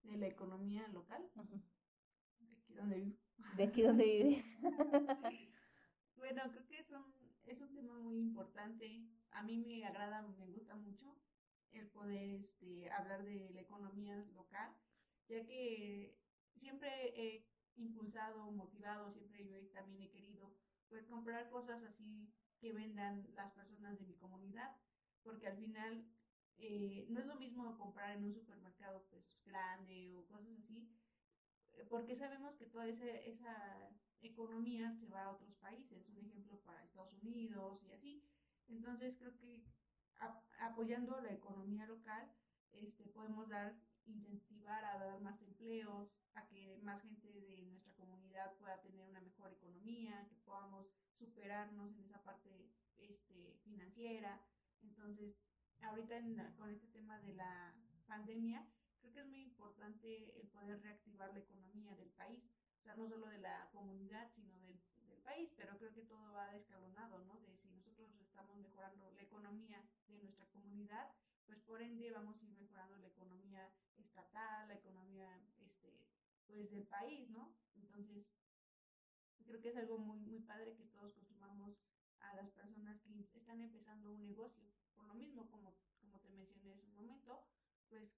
¿De 0.04 0.18
la 0.18 0.28
economía 0.28 0.88
local? 0.90 1.24
De 2.40 2.52
aquí 2.54 2.74
donde 2.76 2.98
vivo. 2.98 3.18
De 3.58 3.64
aquí 3.64 3.82
donde 3.82 4.04
vives. 4.06 4.60
Bueno, 6.24 6.42
creo 6.54 6.66
que 6.70 6.80
es 6.80 6.90
un, 6.90 7.04
es 7.48 7.60
un 7.60 7.74
tema 7.74 8.00
muy 8.00 8.18
importante. 8.18 9.04
A 9.32 9.44
mí 9.44 9.58
me 9.58 9.84
agrada, 9.86 10.22
me 10.40 10.48
gusta 10.48 10.74
mucho 10.74 11.18
el 11.74 11.86
poder 11.90 12.40
este, 12.40 12.90
hablar 12.92 13.26
de 13.26 13.50
la 13.54 13.60
economía 13.60 14.16
local, 14.34 14.74
ya 15.28 15.44
que 15.44 16.16
siempre 16.58 16.90
he 17.14 17.46
impulsado, 17.76 18.50
motivado, 18.54 19.12
siempre 19.12 19.46
yo 19.46 19.68
también 19.74 20.02
he 20.02 20.12
querido 20.12 20.56
pues 20.88 21.06
comprar 21.08 21.50
cosas 21.50 21.84
así 21.84 22.32
que 22.58 22.72
vendan 22.72 23.28
las 23.36 23.52
personas 23.52 24.00
de 24.00 24.06
mi 24.06 24.16
comunidad, 24.16 24.78
porque 25.24 25.48
al 25.48 25.58
final 25.58 26.06
eh, 26.58 27.06
no 27.10 27.20
es 27.20 27.26
lo 27.26 27.36
mismo 27.36 27.78
comprar 27.78 28.12
en 28.16 28.24
un 28.24 28.34
supermercado 28.34 29.04
pues 29.10 29.26
grande 29.44 30.16
o 30.16 30.26
cosas 30.26 30.58
así, 30.58 30.88
porque 31.90 32.16
sabemos 32.16 32.56
que 32.56 32.68
toda 32.68 32.88
esa, 32.88 33.10
esa 33.10 33.90
economía 34.28 34.92
se 34.94 35.08
va 35.08 35.24
a 35.24 35.32
otros 35.32 35.54
países, 35.56 36.08
un 36.10 36.26
ejemplo 36.26 36.60
para 36.62 36.84
Estados 36.84 37.14
Unidos 37.22 37.84
y 37.84 37.92
así. 37.92 38.24
Entonces 38.68 39.16
creo 39.18 39.36
que 39.38 39.64
apoyando 40.60 41.20
la 41.22 41.34
economía 41.34 41.86
local, 41.86 42.32
este, 42.72 43.06
podemos 43.06 43.50
dar, 43.50 43.76
incentivar 44.06 44.84
a 44.86 44.98
dar 44.98 45.22
más 45.22 45.42
empleos, 45.42 46.10
a 46.34 46.46
que 46.48 46.78
más 46.84 47.02
gente 47.02 47.32
de 47.32 47.64
nuestra 47.64 47.94
comunidad 47.94 48.56
pueda 48.58 48.82
tener 48.82 49.06
una 49.06 49.22
mejor 49.22 49.52
economía, 49.52 50.28
que 50.30 50.36
podamos 50.46 50.88
superarnos 51.18 51.96
en 51.98 52.06
esa 52.06 52.22
parte 52.24 52.72
este, 52.98 53.60
financiera. 53.64 54.42
Entonces, 54.82 55.36
ahorita 55.82 56.20
con 56.58 56.70
este 56.70 56.88
tema 56.88 57.20
de 57.20 57.34
la 57.34 57.76
pandemia, 58.08 58.68
creo 59.00 59.14
que 59.14 59.20
es 59.20 59.28
muy 59.28 59.42
importante 59.42 60.40
el 60.40 60.48
poder 60.48 60.82
reactivar 60.82 61.34
la 61.34 61.40
economía 61.40 61.96
del 61.96 62.10
país 62.12 62.44
o 62.84 62.86
sea, 62.86 62.96
no 62.96 63.08
solo 63.08 63.28
de 63.28 63.38
la 63.38 63.70
comunidad, 63.72 64.30
sino 64.36 64.54
del, 64.60 64.78
país, 65.24 65.50
pero 65.56 65.78
creo 65.78 65.94
que 65.94 66.02
todo 66.02 66.34
va 66.34 66.54
escalonado, 66.54 67.24
¿no? 67.24 67.40
De 67.40 67.56
si 67.56 67.70
nosotros 67.70 68.12
estamos 68.20 68.58
mejorando 68.58 69.10
la 69.12 69.22
economía 69.22 69.82
de 70.10 70.18
nuestra 70.18 70.46
comunidad, 70.48 71.14
pues 71.46 71.62
por 71.62 71.82
ende 71.82 72.12
vamos 72.12 72.42
a 72.42 72.46
ir 72.46 72.52
mejorando 72.58 72.98
la 72.98 73.08
economía 73.08 73.72
estatal, 73.96 74.68
la 74.68 74.74
economía, 74.74 75.30
este, 75.62 76.10
pues 76.46 76.70
del 76.72 76.86
país, 76.88 77.30
¿no? 77.30 77.56
Entonces, 77.78 78.28
creo 79.46 79.62
que 79.62 79.70
es 79.70 79.78
algo 79.78 79.98
muy, 79.98 80.20
muy 80.20 80.42
padre 80.42 80.76
que 80.76 80.88
todos 80.88 81.14
consumamos 81.14 81.78
a 82.20 82.36
las 82.36 82.52
personas 82.52 83.00
que 83.00 83.38
están 83.38 83.62
empezando 83.62 84.12
un 84.12 84.26
negocio. 84.26 84.74
Por 84.94 85.06
lo 85.06 85.14
mismo, 85.14 85.50
como, 85.50 85.74
como 86.02 86.20
te 86.20 86.32
mencioné 86.32 86.74
hace 86.74 86.86
un 86.88 86.96
momento, 86.96 87.48
pues 87.88 88.12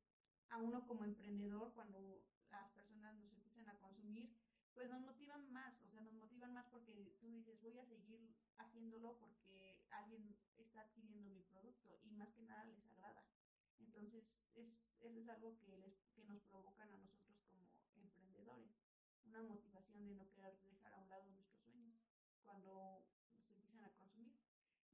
a 0.49 0.57
uno 0.57 0.87
como 0.87 1.05
emprendedor, 1.05 1.71
cuando 1.75 2.23
las 2.49 2.71
personas 2.71 3.13
nos 3.15 3.44
pues 4.75 4.89
nos 4.89 5.01
motivan 5.01 5.51
más, 5.53 5.73
o 5.81 5.87
sea, 5.87 6.01
nos 6.01 6.13
motivan 6.13 6.53
más 6.53 6.65
porque 6.67 7.15
tú 7.21 7.27
dices, 7.31 7.59
voy 7.61 7.77
a 7.79 7.85
seguir 7.85 8.35
haciéndolo 8.57 9.17
porque 9.17 9.79
alguien 9.89 10.37
está 10.57 10.81
adquiriendo 10.81 11.29
mi 11.31 11.41
producto 11.43 11.97
y 12.03 12.11
más 12.11 12.29
que 12.33 12.43
nada 12.43 12.65
les 12.65 12.85
agrada. 12.85 13.23
Entonces, 13.79 14.25
es, 14.53 14.67
eso 14.99 15.19
es 15.21 15.29
algo 15.29 15.57
que, 15.59 15.77
les, 15.77 15.95
que 16.13 16.25
nos 16.25 16.41
provocan 16.43 16.91
a 16.91 16.97
nosotros 16.97 17.37
como 17.47 17.69
emprendedores, 17.95 18.69
una 19.25 19.41
motivación 19.43 20.05
de 20.07 20.15
no 20.15 20.29
querer 20.31 20.59
dejar 20.61 20.93
a 20.93 20.97
un 20.97 21.09
lado 21.09 21.25
nuestros 21.29 21.61
sueños 21.63 21.95
cuando 22.43 23.07
nos 23.33 23.49
empiezan 23.49 23.85
a 23.85 23.91
consumir. 23.91 24.35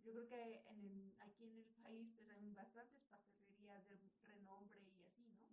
Yo 0.03 0.13
creo 0.13 0.27
que 0.27 0.63
en 0.69 0.83
el, 0.85 1.15
aquí 1.19 1.45
en 1.45 1.57
el 1.57 1.65
país 1.81 2.11
pues 2.15 2.29
hay 2.29 2.51
bastantes 2.51 3.01
pastelerías 3.09 3.87
de 3.89 3.99
renombre 4.21 4.79
y 4.79 5.03
así, 5.03 5.25
¿no? 5.49 5.51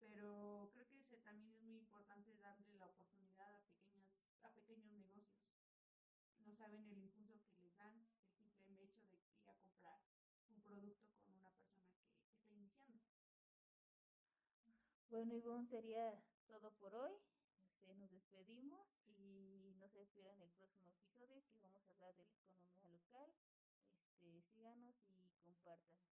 pero 0.00 0.70
creo 0.72 0.88
que 0.88 0.98
ese 0.98 1.18
también 1.18 1.52
es 1.52 1.62
muy 1.62 1.76
importante 1.76 2.36
darle 2.38 2.74
la 2.78 2.86
oportunidad 2.86 3.54
a, 3.54 3.60
pequeñas, 3.70 4.18
a 4.42 4.50
pequeños 4.50 4.90
negocios. 4.92 5.46
No 6.44 6.54
saben 6.54 6.84
el 6.88 6.98
impulso 6.98 7.38
que 7.52 7.60
les 7.60 7.76
dan 7.76 7.94
el 8.40 8.50
simple 8.64 8.84
hecho 8.84 9.02
de 9.06 9.18
ir 9.38 9.48
a 9.48 9.54
comprar 9.54 10.00
un 10.50 10.60
producto 10.62 11.08
con 11.20 11.30
una 11.36 11.50
persona 11.50 11.86
que 11.92 12.08
está 12.08 12.50
iniciando. 12.50 13.02
Bueno, 15.10 15.34
Ivonne, 15.34 15.66
sería 15.68 16.22
todo 16.46 16.70
por 16.72 16.94
hoy. 16.94 17.12
Este, 17.80 17.94
nos 17.94 18.10
despedimos 18.10 18.86
y 19.06 19.74
no 19.78 19.88
se 19.88 20.00
en 20.34 20.42
el 20.42 20.50
próximo 20.50 20.90
episodio 20.90 21.42
que 21.48 21.56
vamos 21.62 21.82
a 21.88 21.92
hablar 21.92 22.14
de 22.14 22.24
la 22.24 22.34
economía 22.34 22.90
local. 22.90 23.32
Este, 23.96 24.42
síganos 24.52 24.94
y 25.08 25.32
compartan. 25.42 26.17